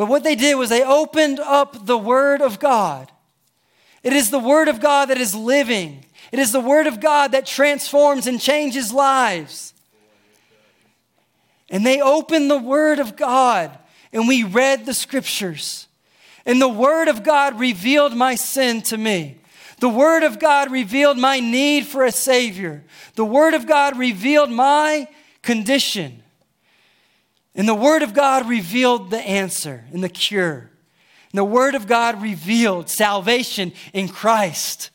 but 0.00 0.08
what 0.08 0.24
they 0.24 0.34
did 0.34 0.54
was 0.54 0.70
they 0.70 0.82
opened 0.82 1.40
up 1.40 1.84
the 1.84 1.98
Word 1.98 2.40
of 2.40 2.58
God. 2.58 3.12
It 4.02 4.14
is 4.14 4.30
the 4.30 4.38
Word 4.38 4.68
of 4.68 4.80
God 4.80 5.10
that 5.10 5.18
is 5.18 5.34
living, 5.34 6.06
it 6.32 6.38
is 6.38 6.52
the 6.52 6.60
Word 6.60 6.86
of 6.86 7.00
God 7.00 7.32
that 7.32 7.44
transforms 7.44 8.26
and 8.26 8.40
changes 8.40 8.94
lives. 8.94 9.74
And 11.68 11.84
they 11.84 12.00
opened 12.00 12.50
the 12.50 12.56
Word 12.56 12.98
of 12.98 13.14
God, 13.14 13.78
and 14.10 14.26
we 14.26 14.42
read 14.42 14.86
the 14.86 14.94
Scriptures. 14.94 15.86
And 16.46 16.62
the 16.62 16.66
Word 16.66 17.08
of 17.08 17.22
God 17.22 17.60
revealed 17.60 18.16
my 18.16 18.36
sin 18.36 18.80
to 18.84 18.96
me. 18.96 19.36
The 19.80 19.90
Word 19.90 20.22
of 20.22 20.38
God 20.38 20.70
revealed 20.70 21.18
my 21.18 21.40
need 21.40 21.84
for 21.84 22.06
a 22.06 22.10
Savior. 22.10 22.84
The 23.16 23.24
Word 23.26 23.52
of 23.52 23.66
God 23.66 23.98
revealed 23.98 24.50
my 24.50 25.08
condition. 25.42 26.22
And 27.54 27.68
the 27.68 27.74
Word 27.74 28.02
of 28.02 28.14
God 28.14 28.48
revealed 28.48 29.10
the 29.10 29.18
answer 29.18 29.84
and 29.92 30.02
the 30.02 30.08
cure. 30.08 30.70
And 31.32 31.38
the 31.38 31.44
Word 31.44 31.74
of 31.74 31.86
God 31.86 32.22
revealed 32.22 32.88
salvation 32.88 33.72
in 33.92 34.08
Christ. 34.08 34.90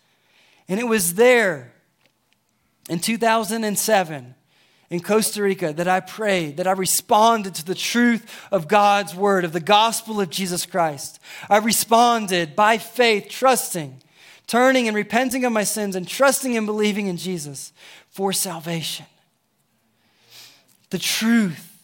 And 0.68 0.80
it 0.80 0.88
was 0.88 1.16
there 1.16 1.74
in 2.90 3.00
2007 3.00 4.36
in 4.90 5.00
Costa 5.02 5.42
Rica 5.42 5.74
that 5.74 5.88
I 5.88 6.00
prayed, 6.00 6.58
that 6.58 6.68
I 6.68 6.72
responded 6.72 7.56
to 7.56 7.66
the 7.66 7.76
truth 7.76 8.48
of 8.52 8.68
God's 8.68 9.16
word, 9.16 9.44
of 9.44 9.52
the 9.52 9.60
gospel 9.60 10.22
of 10.22 10.30
Jesus 10.30 10.66
Christ. 10.66 11.20
I 11.50 11.58
responded 11.58 12.56
by 12.56 12.78
faith, 12.78 13.28
trusting, 13.30 14.02
turning 14.48 14.88
and 14.88 14.96
repenting 14.96 15.44
of 15.44 15.52
my 15.52 15.64
sins, 15.64 15.96
and 15.96 16.08
trusting 16.08 16.56
and 16.56 16.66
believing 16.66 17.08
in 17.08 17.18
Jesus 17.18 17.74
for 18.10 18.32
salvation. 18.32 19.08
The 20.92 21.00
truth 21.00 21.75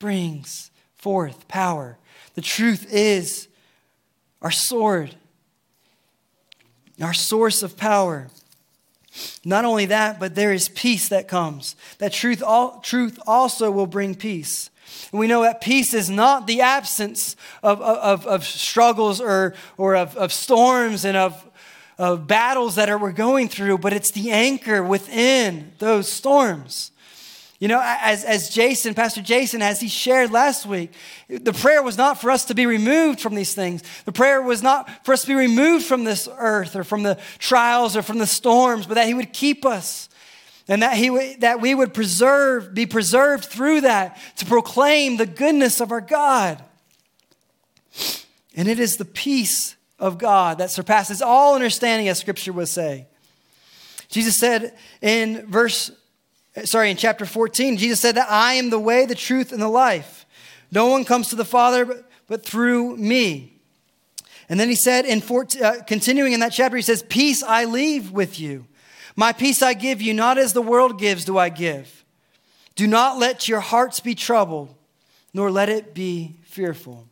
brings 0.00 0.72
forth 0.96 1.46
power. 1.46 1.96
The 2.34 2.40
truth 2.40 2.92
is 2.92 3.46
our 4.42 4.50
sword, 4.50 5.14
our 7.00 7.14
source 7.14 7.62
of 7.62 7.76
power. 7.76 8.28
Not 9.44 9.64
only 9.64 9.86
that, 9.86 10.18
but 10.18 10.34
there 10.34 10.52
is 10.52 10.68
peace 10.68 11.08
that 11.08 11.28
comes. 11.28 11.76
That 11.98 12.12
truth, 12.12 12.42
all, 12.42 12.80
truth 12.80 13.18
also 13.26 13.70
will 13.70 13.86
bring 13.86 14.14
peace. 14.14 14.70
And 15.12 15.20
we 15.20 15.26
know 15.26 15.42
that 15.42 15.60
peace 15.60 15.94
is 15.94 16.10
not 16.10 16.46
the 16.46 16.60
absence 16.62 17.36
of, 17.62 17.80
of, 17.80 18.26
of 18.26 18.44
struggles 18.44 19.20
or, 19.20 19.54
or 19.76 19.96
of, 19.96 20.16
of 20.16 20.32
storms 20.32 21.04
and 21.04 21.16
of, 21.16 21.48
of 21.98 22.26
battles 22.26 22.76
that 22.76 22.88
are, 22.88 22.98
we're 22.98 23.12
going 23.12 23.48
through, 23.48 23.78
but 23.78 23.92
it's 23.92 24.12
the 24.12 24.30
anchor 24.30 24.82
within 24.82 25.72
those 25.78 26.10
storms. 26.10 26.92
You 27.60 27.68
know, 27.68 27.80
as, 27.84 28.24
as 28.24 28.48
Jason, 28.48 28.94
Pastor 28.94 29.20
Jason, 29.20 29.60
as 29.60 29.80
he 29.80 29.88
shared 29.88 30.30
last 30.30 30.64
week, 30.64 30.92
the 31.28 31.52
prayer 31.52 31.82
was 31.82 31.98
not 31.98 32.18
for 32.18 32.30
us 32.30 32.46
to 32.46 32.54
be 32.54 32.64
removed 32.64 33.20
from 33.20 33.34
these 33.34 33.54
things. 33.54 33.82
The 34.06 34.12
prayer 34.12 34.40
was 34.40 34.62
not 34.62 35.04
for 35.04 35.12
us 35.12 35.20
to 35.22 35.26
be 35.28 35.34
removed 35.34 35.84
from 35.84 36.04
this 36.04 36.26
earth 36.38 36.74
or 36.74 36.84
from 36.84 37.02
the 37.02 37.18
trials 37.38 37.98
or 37.98 38.02
from 38.02 38.16
the 38.16 38.26
storms, 38.26 38.86
but 38.86 38.94
that 38.94 39.06
he 39.06 39.12
would 39.12 39.34
keep 39.34 39.66
us 39.66 40.08
and 40.68 40.82
that, 40.82 40.96
he, 40.96 41.34
that 41.40 41.60
we 41.60 41.74
would 41.74 41.92
preserve, 41.92 42.72
be 42.72 42.86
preserved 42.86 43.44
through 43.44 43.82
that 43.82 44.18
to 44.36 44.46
proclaim 44.46 45.18
the 45.18 45.26
goodness 45.26 45.80
of 45.80 45.92
our 45.92 46.00
God. 46.00 46.64
And 48.56 48.68
it 48.68 48.78
is 48.80 48.96
the 48.96 49.04
peace 49.04 49.76
of 49.98 50.16
God 50.16 50.58
that 50.58 50.70
surpasses 50.70 51.20
all 51.20 51.56
understanding, 51.56 52.08
as 52.08 52.18
scripture 52.18 52.54
would 52.54 52.68
say. 52.68 53.06
Jesus 54.08 54.38
said 54.38 54.74
in 55.02 55.46
verse 55.46 55.90
sorry, 56.64 56.90
in 56.90 56.96
chapter 56.96 57.26
14, 57.26 57.76
Jesus 57.76 58.00
said 58.00 58.16
that 58.16 58.30
I 58.30 58.54
am 58.54 58.70
the 58.70 58.78
way, 58.78 59.06
the 59.06 59.14
truth, 59.14 59.52
and 59.52 59.62
the 59.62 59.68
life. 59.68 60.26
No 60.72 60.86
one 60.86 61.04
comes 61.04 61.28
to 61.28 61.36
the 61.36 61.44
Father 61.44 61.84
but, 61.84 62.04
but 62.26 62.44
through 62.44 62.96
me. 62.96 63.60
And 64.48 64.58
then 64.58 64.68
he 64.68 64.74
said, 64.74 65.04
in 65.04 65.20
14, 65.20 65.62
uh, 65.62 65.74
continuing 65.86 66.32
in 66.32 66.40
that 66.40 66.52
chapter, 66.52 66.76
he 66.76 66.82
says, 66.82 67.04
Peace 67.08 67.42
I 67.42 67.66
leave 67.66 68.10
with 68.10 68.40
you. 68.40 68.66
My 69.14 69.32
peace 69.32 69.62
I 69.62 69.74
give 69.74 70.00
you, 70.00 70.14
not 70.14 70.38
as 70.38 70.52
the 70.52 70.62
world 70.62 70.98
gives, 70.98 71.24
do 71.24 71.36
I 71.38 71.50
give. 71.50 72.04
Do 72.74 72.86
not 72.86 73.18
let 73.18 73.48
your 73.48 73.60
hearts 73.60 74.00
be 74.00 74.14
troubled, 74.14 74.74
nor 75.34 75.50
let 75.50 75.68
it 75.68 75.94
be 75.94 76.36
fearful. 76.44 77.06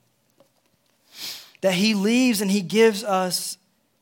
That 1.60 1.74
he 1.74 1.94
leaves 1.94 2.40
and 2.40 2.50
he 2.50 2.62
gives 2.62 3.04
us 3.04 3.57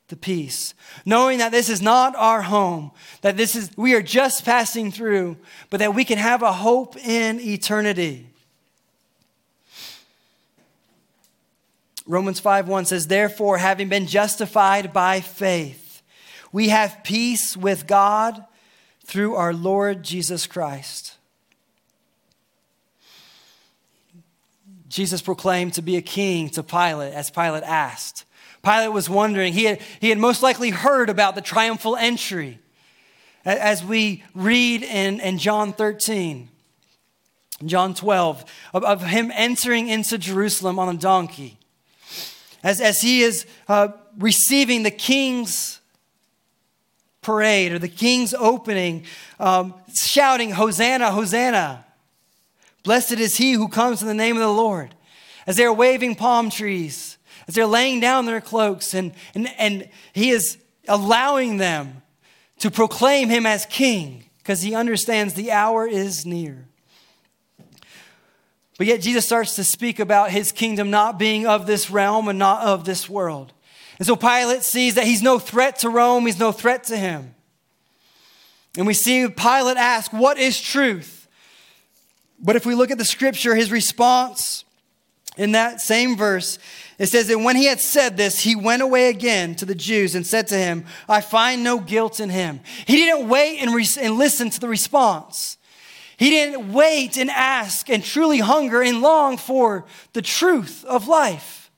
the 0.08 0.16
peace, 0.16 0.72
knowing 1.04 1.38
that 1.38 1.50
this 1.50 1.68
is 1.68 1.82
not 1.82 2.14
our 2.16 2.42
home, 2.42 2.92
that 3.22 3.36
this 3.36 3.56
is 3.56 3.70
we 3.76 3.94
are 3.94 4.02
just 4.02 4.44
passing 4.44 4.92
through, 4.92 5.36
but 5.68 5.78
that 5.80 5.94
we 5.94 6.04
can 6.04 6.18
have 6.18 6.42
a 6.42 6.52
hope 6.52 6.96
in 6.96 7.40
eternity. 7.40 8.26
Romans 12.06 12.38
5:1 12.38 12.86
says, 12.86 13.08
"Therefore, 13.08 13.58
having 13.58 13.88
been 13.88 14.06
justified 14.06 14.92
by 14.92 15.20
faith, 15.20 16.02
we 16.52 16.68
have 16.68 17.02
peace 17.02 17.56
with 17.56 17.88
God 17.88 18.44
through 19.04 19.34
our 19.34 19.52
Lord 19.52 20.04
Jesus 20.04 20.46
Christ." 20.46 21.14
Jesus 24.88 25.20
proclaimed 25.20 25.74
to 25.74 25.82
be 25.82 25.96
a 25.96 26.02
king 26.02 26.48
to 26.50 26.62
Pilate 26.62 27.12
as 27.12 27.28
Pilate 27.28 27.64
asked. 27.64 28.24
Pilate 28.66 28.90
was 28.90 29.08
wondering, 29.08 29.52
he 29.52 29.62
had, 29.62 29.80
he 30.00 30.08
had 30.08 30.18
most 30.18 30.42
likely 30.42 30.70
heard 30.70 31.08
about 31.08 31.36
the 31.36 31.40
triumphal 31.40 31.94
entry 31.94 32.58
as 33.44 33.84
we 33.84 34.24
read 34.34 34.82
in, 34.82 35.20
in 35.20 35.38
John 35.38 35.72
13, 35.72 36.48
John 37.64 37.94
12, 37.94 38.44
of, 38.74 38.82
of 38.82 39.02
him 39.04 39.30
entering 39.32 39.86
into 39.86 40.18
Jerusalem 40.18 40.80
on 40.80 40.88
a 40.88 40.98
donkey. 40.98 41.58
As, 42.64 42.80
as 42.80 43.00
he 43.00 43.20
is 43.20 43.46
uh, 43.68 43.88
receiving 44.18 44.82
the 44.82 44.90
king's 44.90 45.78
parade 47.22 47.70
or 47.70 47.78
the 47.78 47.86
king's 47.86 48.34
opening, 48.34 49.04
um, 49.38 49.74
shouting, 49.94 50.50
Hosanna, 50.50 51.12
Hosanna. 51.12 51.84
Blessed 52.82 53.12
is 53.12 53.36
he 53.36 53.52
who 53.52 53.68
comes 53.68 54.02
in 54.02 54.08
the 54.08 54.14
name 54.14 54.34
of 54.34 54.42
the 54.42 54.48
Lord. 54.48 54.92
As 55.46 55.56
they're 55.56 55.72
waving 55.72 56.16
palm 56.16 56.50
trees, 56.50 57.15
as 57.46 57.54
they're 57.54 57.66
laying 57.66 58.00
down 58.00 58.26
their 58.26 58.40
cloaks, 58.40 58.94
and, 58.94 59.12
and, 59.34 59.48
and 59.58 59.88
he 60.12 60.30
is 60.30 60.58
allowing 60.88 61.58
them 61.58 62.02
to 62.58 62.70
proclaim 62.70 63.28
him 63.28 63.46
as 63.46 63.66
king 63.66 64.24
because 64.38 64.62
he 64.62 64.74
understands 64.74 65.34
the 65.34 65.52
hour 65.52 65.86
is 65.86 66.24
near. 66.24 66.66
But 68.78 68.86
yet, 68.86 69.00
Jesus 69.00 69.24
starts 69.24 69.56
to 69.56 69.64
speak 69.64 69.98
about 69.98 70.30
his 70.30 70.52
kingdom 70.52 70.90
not 70.90 71.18
being 71.18 71.46
of 71.46 71.66
this 71.66 71.90
realm 71.90 72.28
and 72.28 72.38
not 72.38 72.62
of 72.62 72.84
this 72.84 73.08
world. 73.08 73.52
And 73.98 74.06
so 74.06 74.16
Pilate 74.16 74.62
sees 74.62 74.96
that 74.96 75.04
he's 75.04 75.22
no 75.22 75.38
threat 75.38 75.78
to 75.80 75.88
Rome, 75.88 76.26
he's 76.26 76.38
no 76.38 76.52
threat 76.52 76.84
to 76.84 76.96
him. 76.96 77.34
And 78.76 78.86
we 78.86 78.92
see 78.92 79.26
Pilate 79.28 79.78
ask, 79.78 80.12
What 80.12 80.38
is 80.38 80.60
truth? 80.60 81.26
But 82.38 82.56
if 82.56 82.66
we 82.66 82.74
look 82.74 82.90
at 82.90 82.98
the 82.98 83.04
scripture, 83.04 83.54
his 83.54 83.72
response 83.72 84.64
in 85.38 85.52
that 85.52 85.80
same 85.80 86.16
verse 86.16 86.58
it 86.98 87.06
says 87.06 87.28
that 87.28 87.38
when 87.38 87.56
he 87.56 87.66
had 87.66 87.80
said 87.80 88.16
this, 88.16 88.40
he 88.40 88.56
went 88.56 88.82
away 88.82 89.08
again 89.08 89.54
to 89.56 89.66
the 89.66 89.74
Jews 89.74 90.14
and 90.14 90.26
said 90.26 90.46
to 90.48 90.56
him, 90.56 90.86
I 91.08 91.20
find 91.20 91.62
no 91.62 91.78
guilt 91.78 92.20
in 92.20 92.30
him. 92.30 92.60
He 92.86 92.96
didn't 92.96 93.28
wait 93.28 93.58
and, 93.58 93.74
re- 93.74 93.86
and 94.00 94.16
listen 94.16 94.48
to 94.50 94.60
the 94.60 94.68
response. 94.68 95.58
He 96.16 96.30
didn't 96.30 96.72
wait 96.72 97.18
and 97.18 97.30
ask 97.30 97.90
and 97.90 98.02
truly 98.02 98.38
hunger 98.38 98.82
and 98.82 99.02
long 99.02 99.36
for 99.36 99.84
the 100.14 100.22
truth 100.22 100.84
of 100.86 101.06
life. 101.06 101.70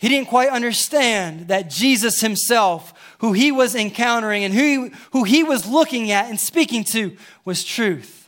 He 0.00 0.08
didn't 0.08 0.28
quite 0.28 0.50
understand 0.50 1.48
that 1.48 1.70
Jesus 1.70 2.20
himself, 2.20 3.16
who 3.20 3.32
he 3.32 3.52
was 3.52 3.76
encountering 3.76 4.42
and 4.42 4.52
who 4.52 4.60
he, 4.60 4.94
who 5.12 5.24
he 5.24 5.44
was 5.44 5.66
looking 5.66 6.10
at 6.10 6.28
and 6.28 6.38
speaking 6.38 6.82
to, 6.84 7.16
was 7.44 7.62
truth. 7.62 8.23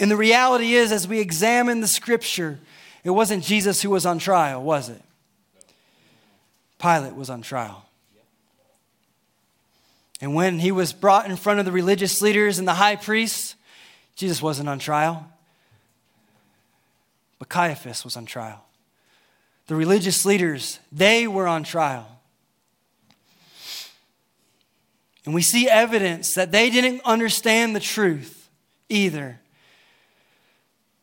And 0.00 0.10
the 0.10 0.16
reality 0.16 0.74
is, 0.74 0.92
as 0.92 1.08
we 1.08 1.20
examine 1.20 1.80
the 1.80 1.88
scripture, 1.88 2.58
it 3.02 3.10
wasn't 3.10 3.44
Jesus 3.44 3.82
who 3.82 3.90
was 3.90 4.04
on 4.04 4.18
trial, 4.18 4.62
was 4.62 4.88
it? 4.88 5.02
Pilate 6.78 7.14
was 7.14 7.30
on 7.30 7.40
trial. 7.40 7.86
And 10.20 10.34
when 10.34 10.58
he 10.58 10.72
was 10.72 10.92
brought 10.92 11.28
in 11.28 11.36
front 11.36 11.58
of 11.58 11.66
the 11.66 11.72
religious 11.72 12.22
leaders 12.22 12.58
and 12.58 12.66
the 12.66 12.74
high 12.74 12.96
priests, 12.96 13.54
Jesus 14.14 14.40
wasn't 14.42 14.68
on 14.68 14.78
trial. 14.78 15.26
But 17.38 17.48
Caiaphas 17.48 18.04
was 18.04 18.16
on 18.16 18.26
trial. 18.26 18.64
The 19.66 19.74
religious 19.74 20.24
leaders, 20.24 20.78
they 20.90 21.26
were 21.26 21.46
on 21.46 21.64
trial. 21.64 22.06
And 25.24 25.34
we 25.34 25.42
see 25.42 25.68
evidence 25.68 26.34
that 26.34 26.52
they 26.52 26.70
didn't 26.70 27.02
understand 27.04 27.74
the 27.74 27.80
truth 27.80 28.48
either. 28.88 29.40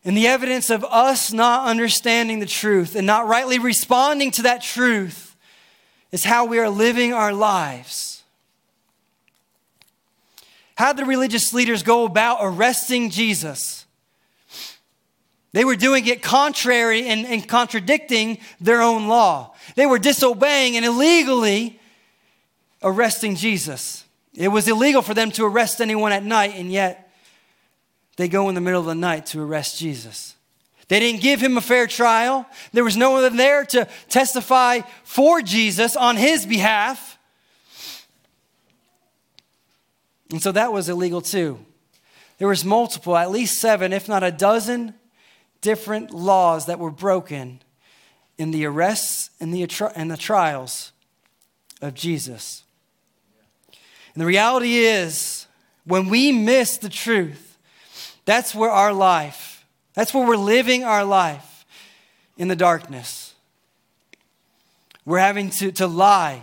And 0.04 0.16
the 0.16 0.26
evidence 0.26 0.68
of 0.68 0.84
us 0.84 1.32
not 1.32 1.66
understanding 1.66 2.38
the 2.38 2.46
truth 2.46 2.94
and 2.94 3.06
not 3.06 3.26
rightly 3.26 3.58
responding 3.58 4.30
to 4.32 4.42
that 4.42 4.62
truth 4.62 5.34
is 6.12 6.24
how 6.24 6.44
we 6.44 6.58
are 6.58 6.68
living 6.68 7.12
our 7.12 7.32
lives. 7.32 8.22
How 10.76 10.92
did 10.92 11.04
the 11.04 11.08
religious 11.08 11.54
leaders 11.54 11.82
go 11.82 12.04
about 12.04 12.38
arresting 12.40 13.10
Jesus? 13.10 13.86
They 15.52 15.64
were 15.64 15.76
doing 15.76 16.06
it 16.06 16.20
contrary 16.20 17.06
and, 17.06 17.24
and 17.24 17.46
contradicting 17.48 18.38
their 18.60 18.82
own 18.82 19.06
law. 19.06 19.54
They 19.76 19.86
were 19.86 20.00
disobeying 20.00 20.76
and 20.76 20.84
illegally 20.84 21.78
arresting 22.82 23.36
Jesus. 23.36 24.04
It 24.34 24.48
was 24.48 24.66
illegal 24.66 25.00
for 25.00 25.14
them 25.14 25.30
to 25.32 25.44
arrest 25.44 25.80
anyone 25.80 26.10
at 26.10 26.24
night, 26.24 26.54
and 26.56 26.72
yet 26.72 27.03
they 28.16 28.28
go 28.28 28.48
in 28.48 28.54
the 28.54 28.60
middle 28.60 28.80
of 28.80 28.86
the 28.86 28.94
night 28.94 29.26
to 29.26 29.42
arrest 29.42 29.78
Jesus. 29.78 30.36
They 30.88 31.00
didn't 31.00 31.22
give 31.22 31.40
him 31.40 31.56
a 31.56 31.60
fair 31.60 31.86
trial. 31.86 32.46
There 32.72 32.84
was 32.84 32.96
no 32.96 33.12
one 33.12 33.36
there 33.36 33.64
to 33.66 33.88
testify 34.08 34.80
for 35.02 35.40
Jesus 35.40 35.96
on 35.96 36.16
his 36.16 36.44
behalf. 36.46 37.18
And 40.30 40.42
so 40.42 40.52
that 40.52 40.72
was 40.72 40.88
illegal 40.88 41.20
too. 41.20 41.58
There 42.38 42.48
was 42.48 42.64
multiple, 42.64 43.16
at 43.16 43.30
least 43.30 43.60
seven, 43.60 43.92
if 43.92 44.08
not 44.08 44.22
a 44.22 44.30
dozen 44.30 44.94
different 45.60 46.10
laws 46.12 46.66
that 46.66 46.78
were 46.78 46.90
broken 46.90 47.60
in 48.36 48.50
the 48.50 48.66
arrests 48.66 49.30
and 49.40 49.54
the, 49.54 49.62
and 49.94 50.10
the 50.10 50.16
trials 50.16 50.92
of 51.80 51.94
Jesus. 51.94 52.64
And 54.14 54.20
the 54.20 54.26
reality 54.26 54.78
is, 54.78 55.46
when 55.84 56.08
we 56.08 56.32
miss 56.32 56.76
the 56.76 56.88
truth, 56.88 57.53
that's 58.24 58.54
where 58.54 58.70
our 58.70 58.92
life, 58.92 59.64
that's 59.94 60.14
where 60.14 60.26
we're 60.26 60.36
living 60.36 60.84
our 60.84 61.04
life 61.04 61.66
in 62.36 62.48
the 62.48 62.56
darkness. 62.56 63.34
We're 65.04 65.18
having 65.18 65.50
to, 65.50 65.72
to 65.72 65.86
lie 65.86 66.42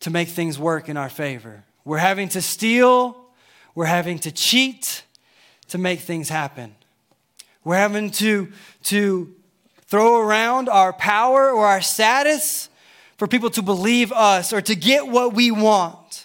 to 0.00 0.10
make 0.10 0.28
things 0.28 0.58
work 0.58 0.88
in 0.88 0.96
our 0.96 1.08
favor. 1.08 1.64
We're 1.84 1.98
having 1.98 2.28
to 2.30 2.42
steal, 2.42 3.16
we're 3.74 3.84
having 3.86 4.18
to 4.20 4.32
cheat 4.32 5.04
to 5.68 5.78
make 5.78 6.00
things 6.00 6.28
happen. 6.28 6.74
We're 7.64 7.76
having 7.76 8.10
to, 8.12 8.52
to 8.84 9.34
throw 9.86 10.20
around 10.20 10.68
our 10.68 10.92
power 10.92 11.50
or 11.50 11.66
our 11.66 11.80
status 11.80 12.68
for 13.16 13.28
people 13.28 13.50
to 13.50 13.62
believe 13.62 14.10
us 14.10 14.52
or 14.52 14.60
to 14.60 14.74
get 14.74 15.06
what 15.06 15.34
we 15.34 15.50
want. 15.50 16.21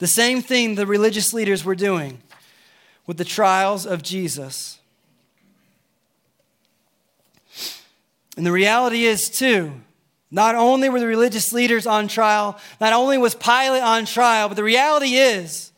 The 0.00 0.06
same 0.06 0.40
thing 0.40 0.74
the 0.74 0.86
religious 0.86 1.34
leaders 1.34 1.62
were 1.62 1.74
doing 1.74 2.22
with 3.06 3.18
the 3.18 3.24
trials 3.24 3.84
of 3.84 4.02
Jesus. 4.02 4.78
And 8.34 8.46
the 8.46 8.50
reality 8.50 9.04
is, 9.04 9.28
too, 9.28 9.72
not 10.30 10.54
only 10.54 10.88
were 10.88 11.00
the 11.00 11.06
religious 11.06 11.52
leaders 11.52 11.86
on 11.86 12.08
trial, 12.08 12.58
not 12.80 12.94
only 12.94 13.18
was 13.18 13.34
Pilate 13.34 13.82
on 13.82 14.06
trial, 14.06 14.48
but 14.48 14.54
the 14.54 14.64
reality 14.64 15.16
is, 15.16 15.70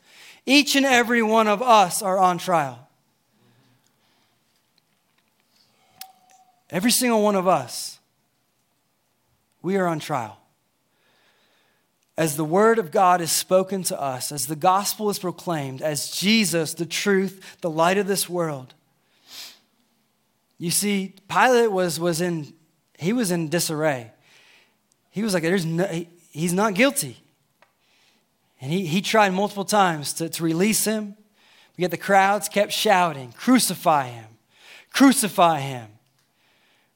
each 0.47 0.77
and 0.77 0.87
every 0.87 1.23
one 1.23 1.49
of 1.49 1.61
us 1.61 2.01
are 2.01 2.19
on 2.19 2.39
trial. 2.39 2.89
Every 6.71 6.93
single 6.93 7.23
one 7.23 7.35
of 7.35 7.49
us, 7.49 7.99
we 9.63 9.77
are 9.77 9.89
on 9.89 9.99
trial. 9.99 10.42
As 12.17 12.37
the 12.37 12.45
word 12.45 12.79
of 12.79 12.91
God 12.91 13.21
is 13.21 13.33
spoken 13.33 13.83
to 13.85 14.01
us, 14.01 14.33
as 14.33 14.47
the 14.47 14.57
gospel 14.57 15.09
is 15.09 15.19
proclaimed, 15.19 15.81
as 15.81 16.11
Jesus, 16.11 16.75
the 16.75 16.85
truth, 16.85 17.57
the 17.63 17.71
light 17.71 17.97
of 17.97 18.07
this 18.07 18.29
world. 18.29 18.75
You 20.59 20.71
see, 20.71 21.15
Pilate 21.29 21.73
was, 21.73 21.99
was 21.99 22.21
in, 22.21 22.53
he 22.99 23.13
was 23.13 23.31
in 23.31 23.49
disarray. 23.49 24.13
He 25.11 25.23
was 25.23 25.35
like, 25.35 25.43
There's 25.43 25.65
no, 25.65 25.87
he, 25.87 26.09
he's 26.31 26.53
not 26.53 26.75
guilty. 26.75 27.17
And 28.61 28.71
he, 28.71 28.87
he 28.87 29.01
tried 29.01 29.31
multiple 29.31 29.65
times 29.65 30.13
to, 30.15 30.29
to 30.29 30.45
release 30.45 30.85
him. 30.85 31.17
But 31.75 31.81
yet 31.81 31.91
the 31.91 31.97
crowds 31.97 32.49
kept 32.49 32.73
shouting, 32.73 33.33
Crucify 33.33 34.09
him, 34.09 34.29
crucify 34.93 35.61
him. 35.61 35.89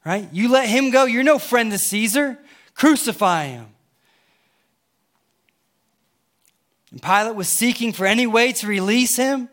Right? 0.05 0.29
You 0.31 0.49
let 0.49 0.69
him 0.69 0.91
go, 0.91 1.03
you're 1.03 1.23
no 1.23 1.37
friend 1.37 1.71
to 1.71 1.77
Caesar. 1.77 2.39
Crucify 2.75 3.47
him. 3.47 3.65
And 6.91 7.01
Pilate 7.01 7.35
was 7.35 7.49
seeking 7.49 7.93
for 7.93 8.05
any 8.05 8.27
way 8.27 8.51
to 8.53 8.67
release 8.67 9.15
him. 9.17 9.49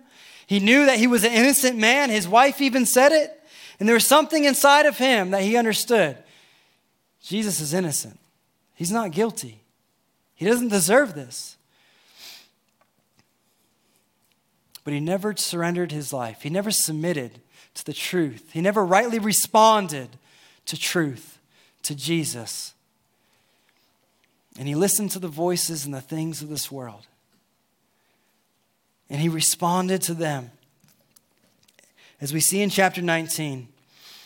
He 0.47 0.61
knew 0.61 0.87
that 0.87 0.99
he 0.99 1.07
was 1.07 1.25
an 1.25 1.33
innocent 1.33 1.79
man. 1.79 2.11
His 2.11 2.29
wife 2.29 2.61
even 2.61 2.87
said 2.87 3.13
it. 3.13 3.41
And 3.79 3.89
there 3.89 3.95
was 3.95 4.07
something 4.07 4.45
inside 4.45 4.87
of 4.87 4.99
him 4.99 5.31
that 5.31 5.43
he 5.43 5.57
understood 5.57 6.17
Jesus 7.21 7.59
is 7.59 7.73
innocent. 7.73 8.21
He's 8.75 8.93
not 8.93 9.11
guilty. 9.11 9.63
He 10.35 10.45
doesn't 10.45 10.69
deserve 10.69 11.15
this. 11.15 11.57
But 14.85 14.93
he 14.93 15.01
never 15.01 15.35
surrendered 15.35 15.91
his 15.91 16.13
life, 16.13 16.43
he 16.43 16.51
never 16.51 16.71
submitted 16.71 17.41
to 17.75 17.85
the 17.85 17.95
truth, 17.95 18.51
he 18.53 18.61
never 18.61 18.85
rightly 18.85 19.19
responded 19.19 20.11
to 20.67 20.79
truth, 20.79 21.39
to 21.83 21.95
Jesus. 21.95 22.75
And 24.59 24.69
he 24.69 24.75
listened 24.75 25.11
to 25.13 25.19
the 25.19 25.27
voices 25.27 25.85
and 25.85 25.93
the 25.93 26.01
things 26.01 26.43
of 26.43 26.49
this 26.49 26.71
world. 26.71 27.07
And 29.15 29.23
he 29.23 29.29
responded 29.29 30.03
to 30.03 30.15
them. 30.15 30.51
As 32.21 32.33
we 32.33 32.41
see 32.41 32.63
in 32.63 32.69
chapter 32.69 33.01
19, 33.01 33.69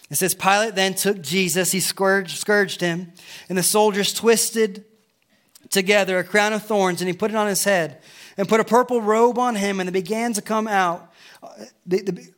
it 0.09 0.17
says, 0.17 0.35
Pilate 0.35 0.77
then 0.77 0.95
took 0.95 1.21
Jesus, 1.21 1.73
he 1.73 1.81
scourged, 1.81 2.39
scourged 2.39 2.81
him, 2.81 3.13
and 3.51 3.59
the 3.59 3.63
soldiers 3.63 4.15
twisted 4.15 4.87
together 5.69 6.19
a 6.19 6.25
crown 6.25 6.55
of 6.55 6.63
thorns, 6.63 7.03
and 7.03 7.07
he 7.07 7.15
put 7.15 7.31
it 7.31 7.37
on 7.37 7.49
his 7.49 7.65
head, 7.65 8.01
and 8.39 8.49
put 8.49 8.61
a 8.61 8.65
purple 8.65 9.03
robe 9.03 9.39
on 9.39 9.57
him, 9.57 9.79
and 9.79 9.87
they 9.87 9.93
began 9.93 10.33
to 10.33 10.41
come 10.41 10.67
out. 10.67 11.13
Uh, 11.43 11.49
they, 11.85 11.99
they, 11.99 12.29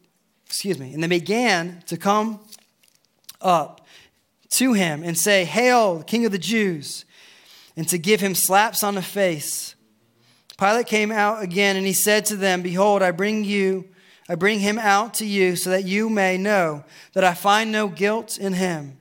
excuse 0.45 0.77
me, 0.77 0.93
and 0.93 1.01
they 1.05 1.07
began 1.07 1.85
to 1.87 1.97
come 1.97 2.41
up 3.41 3.87
to 4.49 4.73
him 4.73 5.05
and 5.05 5.17
say, 5.17 5.45
Hail, 5.45 6.03
King 6.03 6.27
of 6.27 6.33
the 6.33 6.37
Jews, 6.39 7.05
and 7.77 7.87
to 7.87 7.97
give 7.97 8.21
him 8.21 8.35
slaps 8.35 8.83
on 8.83 8.97
the 8.97 9.03
face. 9.03 9.77
Pilate 10.61 10.87
came 10.87 11.11
out 11.11 11.43
again, 11.43 11.77
and 11.77 11.87
he 11.87 11.93
said 11.93 12.27
to 12.27 12.37
them, 12.37 12.63
Behold, 12.63 13.03
I 13.03 13.11
bring 13.11 13.43
you 13.45 13.89
I 14.31 14.37
bring 14.37 14.61
him 14.61 14.79
out 14.79 15.15
to 15.15 15.27
you 15.27 15.57
so 15.57 15.71
that 15.71 15.87
you 15.87 16.09
may 16.09 16.39
know 16.39 16.85
that 17.15 17.25
I 17.25 17.35
find 17.35 17.73
no 17.73 17.89
guilt 17.89 18.39
in 18.39 18.53
him. 18.53 19.01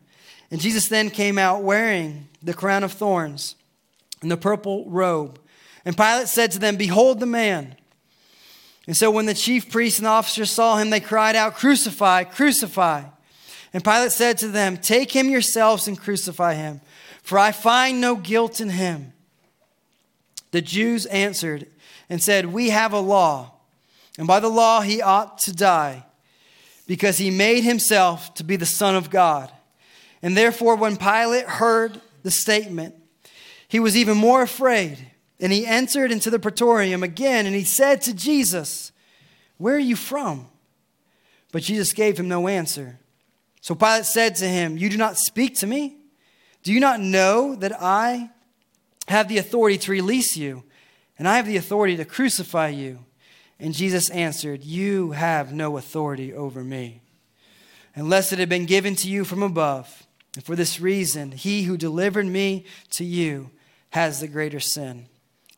And 0.49 0.59
Jesus 0.59 0.87
then 0.87 1.11
came 1.11 1.37
out 1.37 1.61
wearing 1.61 2.27
the 2.41 2.55
crown 2.55 2.83
of 2.83 2.93
thorns 2.93 3.55
and 4.23 4.31
the 4.31 4.37
purple 4.37 4.89
robe. 4.89 5.39
And 5.85 5.95
Pilate 5.95 6.29
said 6.29 6.49
to 6.53 6.59
them, 6.59 6.77
Behold 6.77 7.19
the 7.19 7.27
man. 7.27 7.75
And 8.87 8.97
so 8.97 9.11
when 9.11 9.27
the 9.27 9.35
chief 9.35 9.71
priests 9.71 9.99
and 9.99 10.07
officers 10.07 10.49
saw 10.49 10.77
him, 10.77 10.89
they 10.89 10.99
cried 10.99 11.35
out, 11.35 11.53
Crucify, 11.53 12.23
crucify. 12.23 13.03
And 13.71 13.83
Pilate 13.83 14.11
said 14.11 14.39
to 14.39 14.47
them, 14.47 14.77
Take 14.77 15.11
him 15.11 15.29
yourselves 15.29 15.87
and 15.87 15.99
crucify 15.99 16.55
him, 16.55 16.81
for 17.21 17.37
I 17.37 17.51
find 17.51 18.01
no 18.01 18.15
guilt 18.15 18.59
in 18.59 18.69
him. 18.69 19.13
The 20.51 20.61
Jews 20.61 21.05
answered 21.07 21.67
and 22.09 22.21
said, 22.21 22.47
We 22.47 22.69
have 22.69 22.93
a 22.93 22.99
law 22.99 23.59
and 24.19 24.27
by 24.27 24.41
the 24.41 24.49
law 24.49 24.81
he 24.81 25.01
ought 25.01 25.37
to 25.39 25.53
die, 25.53 26.05
because 26.85 27.17
he 27.17 27.31
made 27.31 27.63
himself 27.63 28.33
to 28.33 28.43
be 28.43 28.57
the 28.57 28.65
Son 28.65 28.93
of 28.93 29.09
God. 29.09 29.49
And 30.21 30.35
therefore, 30.35 30.75
when 30.75 30.97
Pilate 30.97 31.45
heard 31.45 32.01
the 32.23 32.29
statement, 32.29 32.95
he 33.69 33.79
was 33.79 33.95
even 33.95 34.17
more 34.17 34.41
afraid. 34.41 34.97
And 35.39 35.53
he 35.53 35.65
entered 35.65 36.11
into 36.11 36.29
the 36.29 36.37
praetorium 36.37 37.01
again, 37.01 37.45
and 37.45 37.55
he 37.55 37.63
said 37.63 38.01
to 38.01 38.13
Jesus, 38.13 38.91
Where 39.57 39.75
are 39.75 39.79
you 39.79 39.95
from? 39.95 40.49
But 41.53 41.63
Jesus 41.63 41.93
gave 41.93 42.19
him 42.19 42.27
no 42.27 42.49
answer. 42.49 42.99
So 43.61 43.73
Pilate 43.73 44.03
said 44.03 44.35
to 44.35 44.49
him, 44.49 44.77
You 44.77 44.89
do 44.89 44.97
not 44.97 45.17
speak 45.17 45.55
to 45.59 45.67
me? 45.67 45.95
Do 46.63 46.73
you 46.73 46.81
not 46.81 46.99
know 46.99 47.55
that 47.55 47.71
I 47.81 48.31
have 49.09 49.27
the 49.27 49.37
authority 49.37 49.77
to 49.79 49.91
release 49.91 50.37
you, 50.37 50.63
and 51.17 51.27
I 51.27 51.37
have 51.37 51.47
the 51.47 51.57
authority 51.57 51.97
to 51.97 52.05
crucify 52.05 52.69
you? 52.69 53.05
And 53.59 53.73
Jesus 53.73 54.09
answered, 54.09 54.63
You 54.63 55.11
have 55.11 55.53
no 55.53 55.77
authority 55.77 56.33
over 56.33 56.63
me, 56.63 57.01
unless 57.95 58.31
it 58.31 58.39
had 58.39 58.49
been 58.49 58.65
given 58.65 58.95
to 58.97 59.09
you 59.09 59.25
from 59.25 59.43
above. 59.43 60.05
And 60.35 60.43
for 60.43 60.55
this 60.55 60.79
reason, 60.79 61.31
he 61.31 61.63
who 61.63 61.75
delivered 61.75 62.27
me 62.27 62.65
to 62.91 63.03
you 63.03 63.49
has 63.89 64.19
the 64.19 64.27
greater 64.27 64.59
sin. 64.59 65.07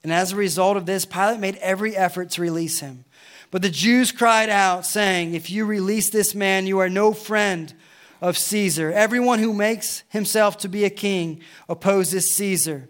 And 0.03 0.11
as 0.11 0.31
a 0.31 0.37
result 0.37 0.77
of 0.77 0.85
this, 0.85 1.05
Pilate 1.05 1.39
made 1.39 1.57
every 1.57 1.95
effort 1.95 2.31
to 2.31 2.41
release 2.41 2.79
him. 2.79 3.05
But 3.51 3.61
the 3.61 3.69
Jews 3.69 4.11
cried 4.11 4.49
out, 4.49 4.85
saying, 4.85 5.35
If 5.35 5.49
you 5.49 5.65
release 5.65 6.09
this 6.09 6.33
man, 6.33 6.65
you 6.65 6.79
are 6.79 6.89
no 6.89 7.13
friend 7.13 7.73
of 8.21 8.37
Caesar. 8.37 8.91
Everyone 8.91 9.39
who 9.39 9.53
makes 9.53 10.03
himself 10.09 10.57
to 10.59 10.69
be 10.69 10.85
a 10.85 10.89
king 10.89 11.41
opposes 11.67 12.33
Caesar. 12.35 12.87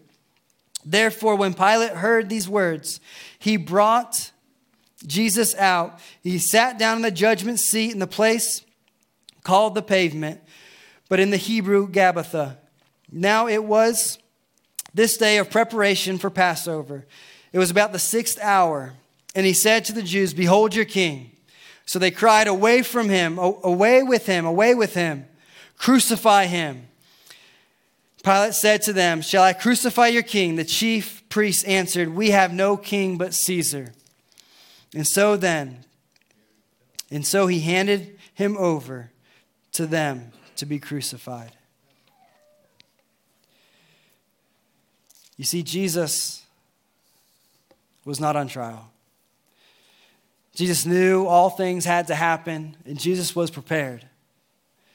Therefore, 0.85 1.35
when 1.35 1.53
Pilate 1.53 1.91
heard 1.91 2.29
these 2.29 2.49
words, 2.49 2.99
he 3.37 3.57
brought 3.57 4.31
Jesus 5.05 5.55
out. 5.55 5.99
He 6.21 6.37
sat 6.37 6.77
down 6.77 6.97
in 6.97 7.01
the 7.03 7.11
judgment 7.11 7.59
seat 7.59 7.91
in 7.91 7.99
the 7.99 8.07
place 8.07 8.63
called 9.43 9.75
the 9.75 9.81
pavement, 9.81 10.41
but 11.09 11.19
in 11.19 11.31
the 11.31 11.37
Hebrew, 11.37 11.87
Gabbatha. 11.87 12.57
Now 13.11 13.47
it 13.47 13.63
was 13.63 14.19
this 14.93 15.17
day 15.17 15.37
of 15.37 15.49
preparation 15.49 16.17
for 16.17 16.29
Passover. 16.29 17.05
It 17.51 17.59
was 17.59 17.71
about 17.71 17.91
the 17.91 17.99
sixth 17.99 18.39
hour. 18.41 18.93
And 19.33 19.45
he 19.45 19.53
said 19.53 19.85
to 19.85 19.93
the 19.93 20.03
Jews, 20.03 20.33
Behold 20.33 20.75
your 20.75 20.85
king. 20.85 21.31
So 21.85 21.99
they 21.99 22.11
cried, 22.11 22.47
Away 22.47 22.81
from 22.81 23.09
him, 23.09 23.37
away 23.37 24.03
with 24.03 24.25
him, 24.25 24.45
away 24.45 24.75
with 24.75 24.93
him, 24.93 25.25
crucify 25.77 26.45
him. 26.45 26.87
Pilate 28.23 28.53
said 28.53 28.81
to 28.83 28.93
them, 28.93 29.21
Shall 29.21 29.43
I 29.43 29.53
crucify 29.53 30.07
your 30.07 30.23
king? 30.23 30.55
The 30.55 30.63
chief 30.63 31.27
priests 31.29 31.63
answered, 31.63 32.09
We 32.09 32.31
have 32.31 32.53
no 32.53 32.77
king 32.77 33.17
but 33.17 33.33
Caesar. 33.33 33.93
And 34.93 35.07
so 35.07 35.37
then, 35.37 35.85
and 37.09 37.25
so 37.25 37.47
he 37.47 37.61
handed 37.61 38.17
him 38.33 38.57
over 38.57 39.11
to 39.73 39.87
them 39.87 40.31
to 40.57 40.65
be 40.65 40.79
crucified. 40.79 41.51
You 45.37 45.45
see, 45.45 45.63
Jesus 45.63 46.45
was 48.05 48.19
not 48.19 48.35
on 48.35 48.47
trial. 48.47 48.91
Jesus 50.53 50.85
knew 50.85 51.25
all 51.25 51.49
things 51.49 51.85
had 51.85 52.07
to 52.07 52.15
happen, 52.15 52.75
and 52.85 52.99
Jesus 52.99 53.35
was 53.35 53.49
prepared. 53.49 54.07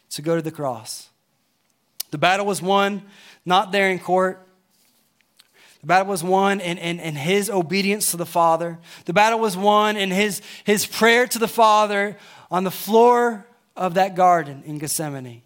to 0.09 0.22
go 0.22 0.37
to 0.37 0.43
the 0.43 0.53
cross. 0.53 1.11
The 2.17 2.21
battle 2.21 2.47
was 2.47 2.62
won 2.62 3.03
not 3.45 3.73
there 3.73 3.91
in 3.91 3.99
court. 3.99 4.49
The 5.83 5.87
battle 5.87 6.09
was 6.09 6.25
won 6.25 6.62
in, 6.62 6.79
in, 6.79 6.99
in 6.99 7.14
his 7.14 7.51
obedience 7.51 8.12
to 8.12 8.17
the 8.17 8.25
Father. 8.25 8.79
The 9.05 9.12
battle 9.12 9.39
was 9.39 9.55
won 9.55 9.99
in 9.99 10.11
his, 10.11 10.41
his 10.64 10.87
prayer 10.87 11.27
to 11.27 11.39
the 11.39 11.47
Father 11.47 12.17
on 12.51 12.64
the 12.64 12.71
floor 12.71 13.47
of 13.77 13.93
that 13.95 14.14
garden 14.14 14.62
in 14.64 14.79
Gethsemane. 14.79 15.43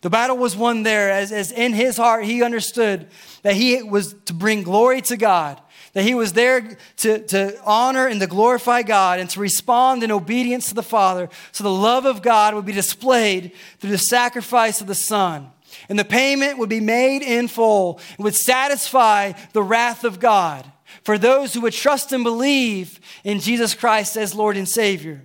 The 0.00 0.08
battle 0.08 0.38
was 0.38 0.56
won 0.56 0.82
there 0.82 1.10
as, 1.10 1.30
as 1.30 1.52
in 1.52 1.74
his 1.74 1.98
heart 1.98 2.24
he 2.24 2.42
understood 2.42 3.06
that 3.42 3.54
he 3.54 3.82
was 3.82 4.14
to 4.24 4.32
bring 4.32 4.62
glory 4.62 5.02
to 5.02 5.18
God, 5.18 5.60
that 5.92 6.04
he 6.04 6.14
was 6.14 6.32
there 6.32 6.78
to, 6.96 7.18
to 7.18 7.60
honor 7.66 8.06
and 8.06 8.18
to 8.22 8.26
glorify 8.26 8.80
God 8.80 9.20
and 9.20 9.28
to 9.28 9.40
respond 9.40 10.02
in 10.02 10.10
obedience 10.10 10.70
to 10.70 10.74
the 10.74 10.82
Father 10.82 11.28
so 11.52 11.64
the 11.64 11.70
love 11.70 12.06
of 12.06 12.22
God 12.22 12.54
would 12.54 12.64
be 12.64 12.72
displayed 12.72 13.52
through 13.78 13.90
the 13.90 13.98
sacrifice 13.98 14.80
of 14.80 14.86
the 14.86 14.94
Son. 14.94 15.50
And 15.88 15.98
the 15.98 16.04
payment 16.04 16.58
would 16.58 16.68
be 16.68 16.80
made 16.80 17.22
in 17.22 17.48
full 17.48 18.00
and 18.16 18.24
would 18.24 18.34
satisfy 18.34 19.32
the 19.52 19.62
wrath 19.62 20.04
of 20.04 20.20
God 20.20 20.70
for 21.02 21.18
those 21.18 21.52
who 21.52 21.60
would 21.62 21.72
trust 21.72 22.12
and 22.12 22.24
believe 22.24 23.00
in 23.24 23.40
Jesus 23.40 23.74
Christ 23.74 24.16
as 24.16 24.34
Lord 24.34 24.56
and 24.56 24.68
Savior. 24.68 25.22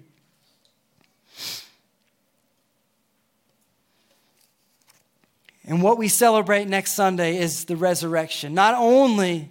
And 5.65 5.83
what 5.83 5.99
we 5.99 6.07
celebrate 6.07 6.67
next 6.67 6.93
Sunday 6.93 7.37
is 7.37 7.65
the 7.65 7.75
resurrection. 7.75 8.55
Not 8.55 8.73
only 8.73 9.49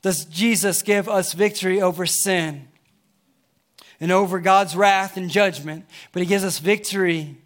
does 0.00 0.24
Jesus 0.24 0.80
give 0.80 1.06
us 1.08 1.34
victory 1.34 1.82
over 1.82 2.06
sin 2.06 2.68
and 4.00 4.10
over 4.10 4.40
God's 4.40 4.74
wrath 4.74 5.18
and 5.18 5.30
judgment, 5.30 5.84
but 6.12 6.22
He 6.22 6.26
gives 6.26 6.44
us 6.44 6.58
victory 6.58 7.36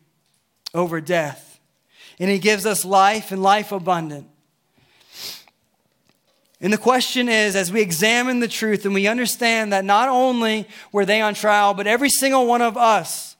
over 0.72 1.00
death. 1.00 1.47
And 2.18 2.30
He 2.30 2.38
gives 2.38 2.66
us 2.66 2.84
life 2.84 3.32
and 3.32 3.42
life 3.42 3.72
abundant. 3.72 4.28
And 6.60 6.72
the 6.72 6.78
question 6.78 7.28
is 7.28 7.54
as 7.54 7.70
we 7.70 7.80
examine 7.80 8.40
the 8.40 8.48
truth 8.48 8.84
and 8.84 8.92
we 8.92 9.06
understand 9.06 9.72
that 9.72 9.84
not 9.84 10.08
only 10.08 10.66
were 10.90 11.04
they 11.04 11.20
on 11.20 11.34
trial, 11.34 11.72
but 11.74 11.86
every 11.86 12.10
single 12.10 12.46
one 12.46 12.62
of 12.62 12.76
us, 12.76 13.36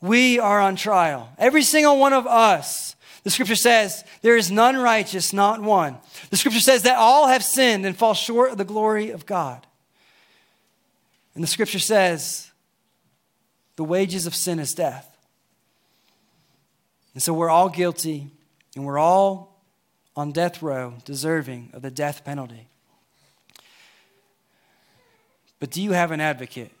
we 0.00 0.38
are 0.38 0.60
on 0.60 0.76
trial. 0.76 1.28
Every 1.38 1.62
single 1.62 1.98
one 1.98 2.14
of 2.14 2.26
us 2.26 2.92
the 3.24 3.30
scripture 3.30 3.56
says, 3.56 4.04
There 4.22 4.36
is 4.36 4.50
none 4.50 4.76
righteous, 4.76 5.32
not 5.32 5.62
one. 5.62 5.98
The 6.30 6.36
scripture 6.36 6.60
says 6.60 6.82
that 6.82 6.96
all 6.96 7.28
have 7.28 7.44
sinned 7.44 7.86
and 7.86 7.96
fall 7.96 8.14
short 8.14 8.50
of 8.50 8.58
the 8.58 8.64
glory 8.64 9.10
of 9.10 9.26
God. 9.26 9.66
And 11.34 11.42
the 11.42 11.48
scripture 11.48 11.78
says, 11.78 12.50
The 13.76 13.84
wages 13.84 14.26
of 14.26 14.34
sin 14.34 14.58
is 14.58 14.74
death. 14.74 15.11
And 17.14 17.22
so 17.22 17.32
we're 17.34 17.50
all 17.50 17.68
guilty 17.68 18.30
and 18.74 18.84
we're 18.84 18.98
all 18.98 19.62
on 20.16 20.32
death 20.32 20.62
row, 20.62 20.94
deserving 21.04 21.70
of 21.72 21.82
the 21.82 21.90
death 21.90 22.24
penalty. 22.24 22.68
But 25.58 25.70
do 25.70 25.80
you 25.80 25.92
have 25.92 26.10
an 26.10 26.20
advocate? 26.20 26.72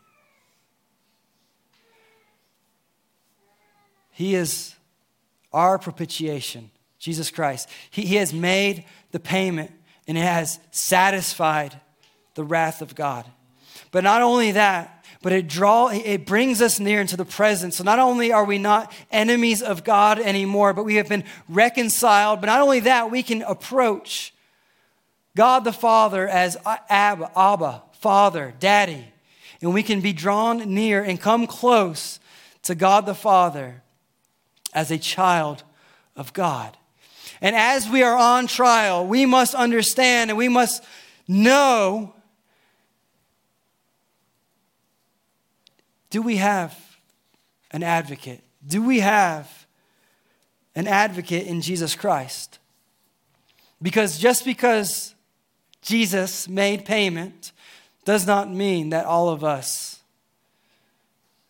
He 4.10 4.34
is 4.34 4.74
our 5.52 5.78
propitiation, 5.78 6.70
Jesus 6.98 7.30
Christ. 7.30 7.68
He, 7.90 8.02
he 8.02 8.16
has 8.16 8.32
made 8.32 8.84
the 9.10 9.20
payment 9.20 9.70
and 10.06 10.18
it 10.18 10.22
has 10.22 10.58
satisfied 10.70 11.80
the 12.34 12.44
wrath 12.44 12.82
of 12.82 12.94
God. 12.94 13.26
But 13.90 14.04
not 14.04 14.22
only 14.22 14.52
that, 14.52 15.01
but 15.22 15.32
it 15.32 15.48
draw 15.48 15.88
it 15.88 16.26
brings 16.26 16.60
us 16.60 16.78
near 16.80 17.00
into 17.00 17.16
the 17.16 17.24
presence. 17.24 17.76
So 17.76 17.84
not 17.84 17.98
only 17.98 18.32
are 18.32 18.44
we 18.44 18.58
not 18.58 18.92
enemies 19.10 19.62
of 19.62 19.84
God 19.84 20.18
anymore, 20.18 20.72
but 20.72 20.84
we 20.84 20.96
have 20.96 21.08
been 21.08 21.24
reconciled. 21.48 22.40
But 22.40 22.48
not 22.48 22.60
only 22.60 22.80
that, 22.80 23.10
we 23.10 23.22
can 23.22 23.42
approach 23.42 24.34
God 25.36 25.64
the 25.64 25.72
Father 25.72 26.28
as 26.28 26.56
Abba, 26.66 27.30
Abba, 27.36 27.82
Father, 27.92 28.52
Daddy, 28.58 29.06
and 29.60 29.72
we 29.72 29.82
can 29.82 30.00
be 30.00 30.12
drawn 30.12 30.74
near 30.74 31.02
and 31.02 31.20
come 31.20 31.46
close 31.46 32.18
to 32.62 32.74
God 32.74 33.06
the 33.06 33.14
Father 33.14 33.82
as 34.74 34.90
a 34.90 34.98
child 34.98 35.62
of 36.16 36.32
God. 36.32 36.76
And 37.40 37.56
as 37.56 37.88
we 37.88 38.02
are 38.02 38.16
on 38.16 38.46
trial, 38.46 39.06
we 39.06 39.26
must 39.26 39.54
understand 39.54 40.30
and 40.30 40.38
we 40.38 40.48
must 40.48 40.84
know 41.26 42.14
do 46.12 46.20
we 46.20 46.36
have 46.36 46.78
an 47.70 47.82
advocate? 47.82 48.44
Do 48.64 48.82
we 48.82 49.00
have 49.00 49.66
an 50.74 50.86
advocate 50.86 51.46
in 51.46 51.62
Jesus 51.62 51.94
Christ? 51.94 52.58
Because 53.80 54.18
just 54.18 54.44
because 54.44 55.14
Jesus 55.80 56.50
made 56.50 56.84
payment 56.84 57.52
does 58.04 58.26
not 58.26 58.52
mean 58.52 58.90
that 58.90 59.06
all 59.06 59.30
of 59.30 59.42
us 59.42 60.00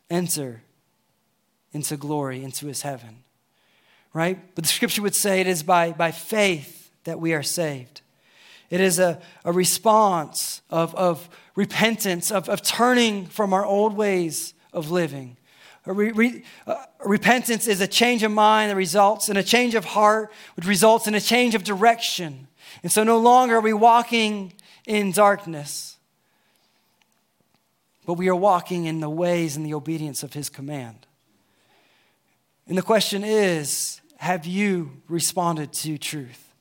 enter 0.08 0.62
into 1.72 1.96
glory, 1.96 2.44
into 2.44 2.68
his 2.68 2.82
heaven. 2.82 3.24
Right? 4.14 4.38
But 4.54 4.62
the 4.62 4.70
scripture 4.70 5.02
would 5.02 5.16
say 5.16 5.40
it 5.40 5.48
is 5.48 5.64
by, 5.64 5.90
by 5.90 6.12
faith 6.12 6.92
that 7.02 7.18
we 7.18 7.34
are 7.34 7.42
saved. 7.42 8.00
It 8.70 8.80
is 8.80 9.00
a, 9.00 9.20
a 9.44 9.50
response 9.50 10.62
of, 10.70 10.94
of 10.94 11.28
repentance, 11.54 12.30
of, 12.30 12.48
of 12.48 12.62
turning 12.62 13.26
from 13.26 13.52
our 13.52 13.64
old 13.64 13.96
ways 13.96 14.54
of 14.72 14.90
living. 14.90 15.36
Re, 15.84 16.12
re, 16.12 16.44
repentance 17.04 17.66
is 17.66 17.80
a 17.80 17.88
change 17.88 18.22
of 18.22 18.30
mind 18.30 18.70
that 18.70 18.76
results 18.76 19.28
in 19.28 19.36
a 19.36 19.42
change 19.42 19.74
of 19.74 19.84
heart, 19.84 20.32
which 20.54 20.66
results 20.66 21.06
in 21.06 21.14
a 21.14 21.20
change 21.20 21.54
of 21.54 21.64
direction. 21.64 22.46
And 22.82 22.92
so 22.92 23.02
no 23.02 23.18
longer 23.18 23.56
are 23.56 23.60
we 23.60 23.72
walking 23.72 24.52
in 24.86 25.12
darkness, 25.12 25.96
but 28.06 28.14
we 28.14 28.28
are 28.28 28.36
walking 28.36 28.84
in 28.84 29.00
the 29.00 29.10
ways 29.10 29.56
and 29.56 29.66
the 29.66 29.74
obedience 29.74 30.22
of 30.22 30.32
His 30.32 30.48
command. 30.48 31.06
And 32.68 32.78
the 32.78 32.82
question 32.82 33.24
is 33.24 34.00
have 34.18 34.46
you 34.46 35.02
responded 35.08 35.72
to 35.72 35.98
truth? 35.98 36.52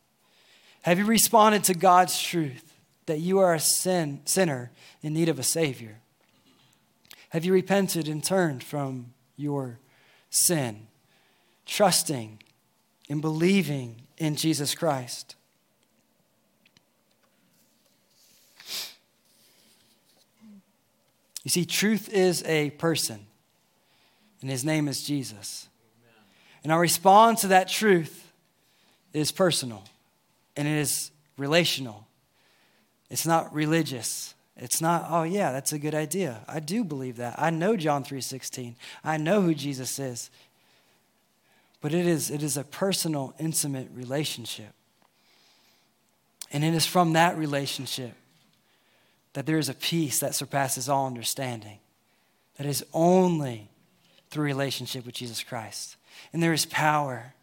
Have 0.81 0.97
you 0.97 1.05
responded 1.05 1.63
to 1.65 1.75
God's 1.75 2.19
truth 2.19 2.70
that 3.11 3.19
you 3.19 3.39
are 3.39 3.53
a 3.53 3.59
sin, 3.59 4.21
sinner 4.23 4.71
in 5.01 5.11
need 5.11 5.27
of 5.27 5.37
a 5.37 5.43
Savior? 5.43 5.99
Have 7.31 7.43
you 7.43 7.51
repented 7.51 8.07
and 8.07 8.23
turned 8.23 8.63
from 8.63 9.13
your 9.35 9.79
sin, 10.29 10.87
trusting 11.65 12.41
and 13.09 13.21
believing 13.21 14.03
in 14.17 14.37
Jesus 14.37 14.73
Christ? 14.73 15.35
You 21.43 21.51
see, 21.51 21.65
truth 21.65 22.07
is 22.07 22.45
a 22.45 22.69
person, 22.69 23.25
and 24.39 24.49
his 24.49 24.63
name 24.63 24.87
is 24.87 25.03
Jesus. 25.03 25.67
And 26.63 26.71
our 26.71 26.79
response 26.79 27.41
to 27.41 27.47
that 27.47 27.67
truth 27.67 28.31
is 29.11 29.33
personal 29.33 29.83
and 30.55 30.65
it 30.65 30.77
is 30.77 31.11
relational. 31.37 32.07
It's 33.11 33.27
not 33.27 33.53
religious. 33.53 34.33
It's 34.55 34.79
not, 34.79 35.05
oh 35.09 35.23
yeah, 35.23 35.51
that's 35.51 35.73
a 35.73 35.77
good 35.77 35.93
idea. 35.93 36.45
I 36.47 36.61
do 36.61 36.85
believe 36.85 37.17
that. 37.17 37.35
I 37.37 37.49
know 37.49 37.75
John 37.75 38.05
3:16. 38.05 38.75
I 39.03 39.17
know 39.17 39.41
who 39.41 39.53
Jesus 39.53 39.99
is. 39.99 40.31
But 41.81 41.93
it 41.93 42.07
is 42.07 42.31
it 42.31 42.41
is 42.41 42.55
a 42.55 42.63
personal, 42.63 43.33
intimate 43.37 43.89
relationship. 43.93 44.73
And 46.53 46.63
it 46.63 46.73
is 46.73 46.85
from 46.85 47.13
that 47.13 47.37
relationship 47.37 48.13
that 49.33 49.45
there 49.45 49.57
is 49.57 49.67
a 49.67 49.73
peace 49.73 50.19
that 50.19 50.33
surpasses 50.33 50.87
all 50.87 51.05
understanding. 51.05 51.79
That 52.57 52.65
is 52.65 52.85
only 52.93 53.69
through 54.29 54.45
relationship 54.45 55.05
with 55.05 55.15
Jesus 55.15 55.43
Christ. 55.43 55.97
And 56.31 56.41
there 56.41 56.53
is 56.53 56.65
power 56.65 57.33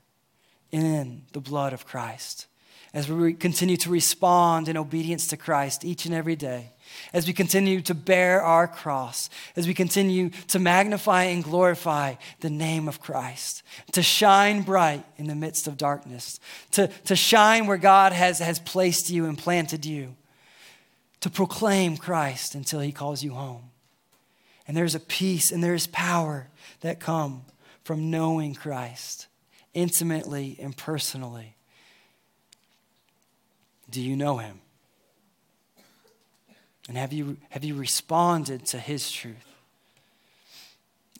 in 0.71 1.23
the 1.33 1.41
blood 1.41 1.73
of 1.75 1.87
Christ. 1.87 2.47
As 2.95 3.11
we 3.11 3.35
continue 3.35 3.77
to 3.79 3.91
respond 3.91 4.69
in 4.69 4.77
obedience 4.77 5.27
to 5.29 5.37
Christ 5.37 5.85
each 5.85 6.07
and 6.07 6.15
every 6.15 6.37
day, 6.37 6.73
as 7.13 7.27
we 7.27 7.33
continue 7.35 7.83
to 7.83 7.95
bear 7.95 8.43
our 8.43 8.67
cross, 8.67 9.29
as 9.57 9.67
we 9.67 9.75
continue 9.75 10.31
to 10.49 10.59
magnify 10.59 11.25
and 11.25 11.45
glorify 11.45 12.15
the 12.41 12.49
name 12.49 12.89
of 12.89 13.01
Christ, 13.01 13.63
to 13.93 14.03
shine 14.03 14.63
bright 14.63 15.05
in 15.17 15.27
the 15.27 15.35
midst 15.35 15.67
of 15.67 15.77
darkness, 15.77 16.41
to, 16.73 16.89
to 17.05 17.15
shine 17.15 17.67
where 17.67 17.77
God 17.77 18.13
has, 18.13 18.39
has 18.39 18.59
placed 18.59 19.11
you 19.11 19.27
and 19.27 19.37
planted 19.37 19.85
you, 19.85 20.17
to 21.21 21.29
proclaim 21.29 21.97
Christ 21.97 22.55
until 22.55 22.81
he 22.81 22.93
calls 22.93 23.23
you 23.23 23.35
home. 23.35 23.71
And 24.67 24.77
there's 24.77 24.95
a 24.95 25.01
peace 25.01 25.51
and 25.51 25.63
there's 25.63 25.87
power 25.89 26.49
that 26.81 27.01
come 27.01 27.43
from 27.85 28.11
knowing 28.11 28.55
Christ 28.55 29.29
intimately 29.75 30.57
and 30.61 30.77
personally? 30.77 31.55
Do 33.91 34.01
you 34.01 34.17
know 34.17 34.39
him? 34.39 34.61
And 36.89 36.97
have 36.97 37.13
you, 37.13 37.37
have 37.51 37.65
you 37.65 37.75
responded 37.75 38.65
to 38.67 38.79
his 38.79 39.11
truth? 39.11 39.37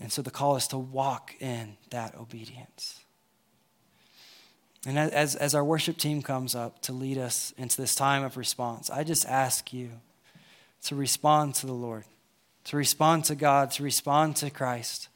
And 0.01 0.13
so 0.13 0.23
the 0.23 0.31
call 0.31 0.57
is 0.57 0.69
to 0.69 0.79
walk 0.79 1.35
in 1.41 1.77
that 1.91 2.15
obedience. 2.17 3.01
And 4.87 4.99
as, 4.99 5.35
as 5.35 5.55
our 5.55 5.65
worship 5.65 5.99
team 5.99 6.23
comes 6.23 6.55
up 6.55 6.81
to 6.83 6.93
lead 6.93 7.19
us 7.19 7.53
into 7.59 7.81
this 7.81 7.95
time 7.95 8.23
of 8.23 8.37
response, 8.37 8.91
I 8.91 9.05
just 9.05 9.27
ask 9.27 9.73
you 9.73 9.91
to 10.85 10.95
respond 10.95 11.57
to 11.57 11.67
the 11.67 11.75
Lord, 11.75 12.05
to 12.65 12.77
respond 12.77 13.25
to 13.25 13.35
God, 13.35 13.73
to 13.73 13.83
respond 13.83 14.37
to 14.37 14.51
Christ, 14.51 15.09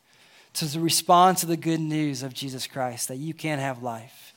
to 0.54 0.80
respond 0.80 1.38
to 1.38 1.46
the 1.46 1.56
good 1.56 1.80
news 1.80 2.22
of 2.22 2.34
Jesus 2.34 2.66
Christ 2.66 3.08
that 3.08 3.16
you 3.16 3.32
can 3.32 3.60
have 3.60 3.82
life. 3.82 4.31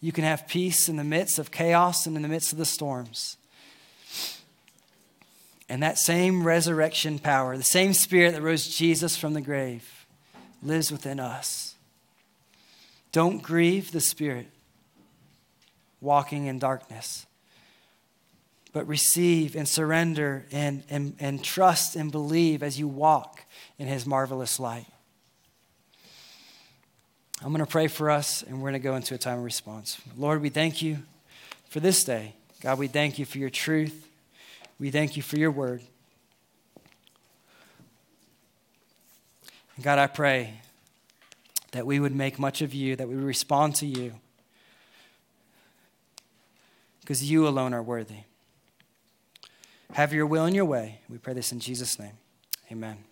You 0.00 0.12
can 0.12 0.24
have 0.24 0.48
peace 0.48 0.88
in 0.88 0.96
the 0.96 1.04
midst 1.04 1.38
of 1.38 1.50
chaos 1.50 2.06
and 2.06 2.16
in 2.16 2.22
the 2.22 2.28
midst 2.28 2.52
of 2.52 2.58
the 2.58 2.64
storms. 2.64 3.36
And 5.68 5.82
that 5.82 5.98
same 5.98 6.42
resurrection 6.42 7.18
power, 7.18 7.56
the 7.56 7.62
same 7.62 7.92
spirit 7.92 8.32
that 8.32 8.42
rose 8.42 8.66
Jesus 8.66 9.16
from 9.16 9.34
the 9.34 9.40
grave, 9.40 10.06
lives 10.62 10.90
within 10.90 11.20
us. 11.20 11.76
Don't 13.12 13.42
grieve 13.42 13.92
the 13.92 14.00
spirit 14.00 14.48
walking 16.00 16.46
in 16.46 16.58
darkness, 16.58 17.26
but 18.72 18.86
receive 18.88 19.54
and 19.54 19.68
surrender 19.68 20.46
and, 20.50 20.82
and, 20.88 21.14
and 21.20 21.44
trust 21.44 21.94
and 21.94 22.10
believe 22.10 22.62
as 22.62 22.78
you 22.78 22.88
walk 22.88 23.44
in 23.78 23.86
his 23.86 24.06
marvelous 24.06 24.58
light. 24.58 24.86
I'm 27.42 27.52
going 27.52 27.64
to 27.64 27.70
pray 27.70 27.88
for 27.88 28.10
us 28.10 28.42
and 28.42 28.56
we're 28.56 28.70
going 28.70 28.80
to 28.82 28.86
go 28.86 28.96
into 28.96 29.14
a 29.14 29.18
time 29.18 29.38
of 29.38 29.44
response. 29.44 29.98
Lord, 30.16 30.42
we 30.42 30.50
thank 30.50 30.82
you 30.82 30.98
for 31.68 31.80
this 31.80 32.04
day. 32.04 32.34
God, 32.60 32.78
we 32.78 32.86
thank 32.86 33.18
you 33.18 33.24
for 33.24 33.38
your 33.38 33.48
truth. 33.48 34.06
We 34.78 34.90
thank 34.90 35.16
you 35.16 35.22
for 35.22 35.38
your 35.38 35.50
word. 35.50 35.80
God, 39.80 39.98
I 39.98 40.06
pray 40.06 40.60
that 41.72 41.86
we 41.86 42.00
would 42.00 42.14
make 42.14 42.38
much 42.38 42.60
of 42.60 42.74
you, 42.74 42.96
that 42.96 43.08
we 43.08 43.14
would 43.14 43.24
respond 43.24 43.74
to 43.76 43.86
you, 43.86 44.12
because 47.00 47.28
you 47.28 47.48
alone 47.48 47.72
are 47.72 47.82
worthy. 47.82 48.24
Have 49.92 50.12
your 50.12 50.26
will 50.26 50.44
and 50.44 50.54
your 50.54 50.66
way. 50.66 51.00
We 51.08 51.18
pray 51.18 51.32
this 51.32 51.52
in 51.52 51.60
Jesus' 51.60 51.98
name. 51.98 52.12
Amen. 52.70 53.09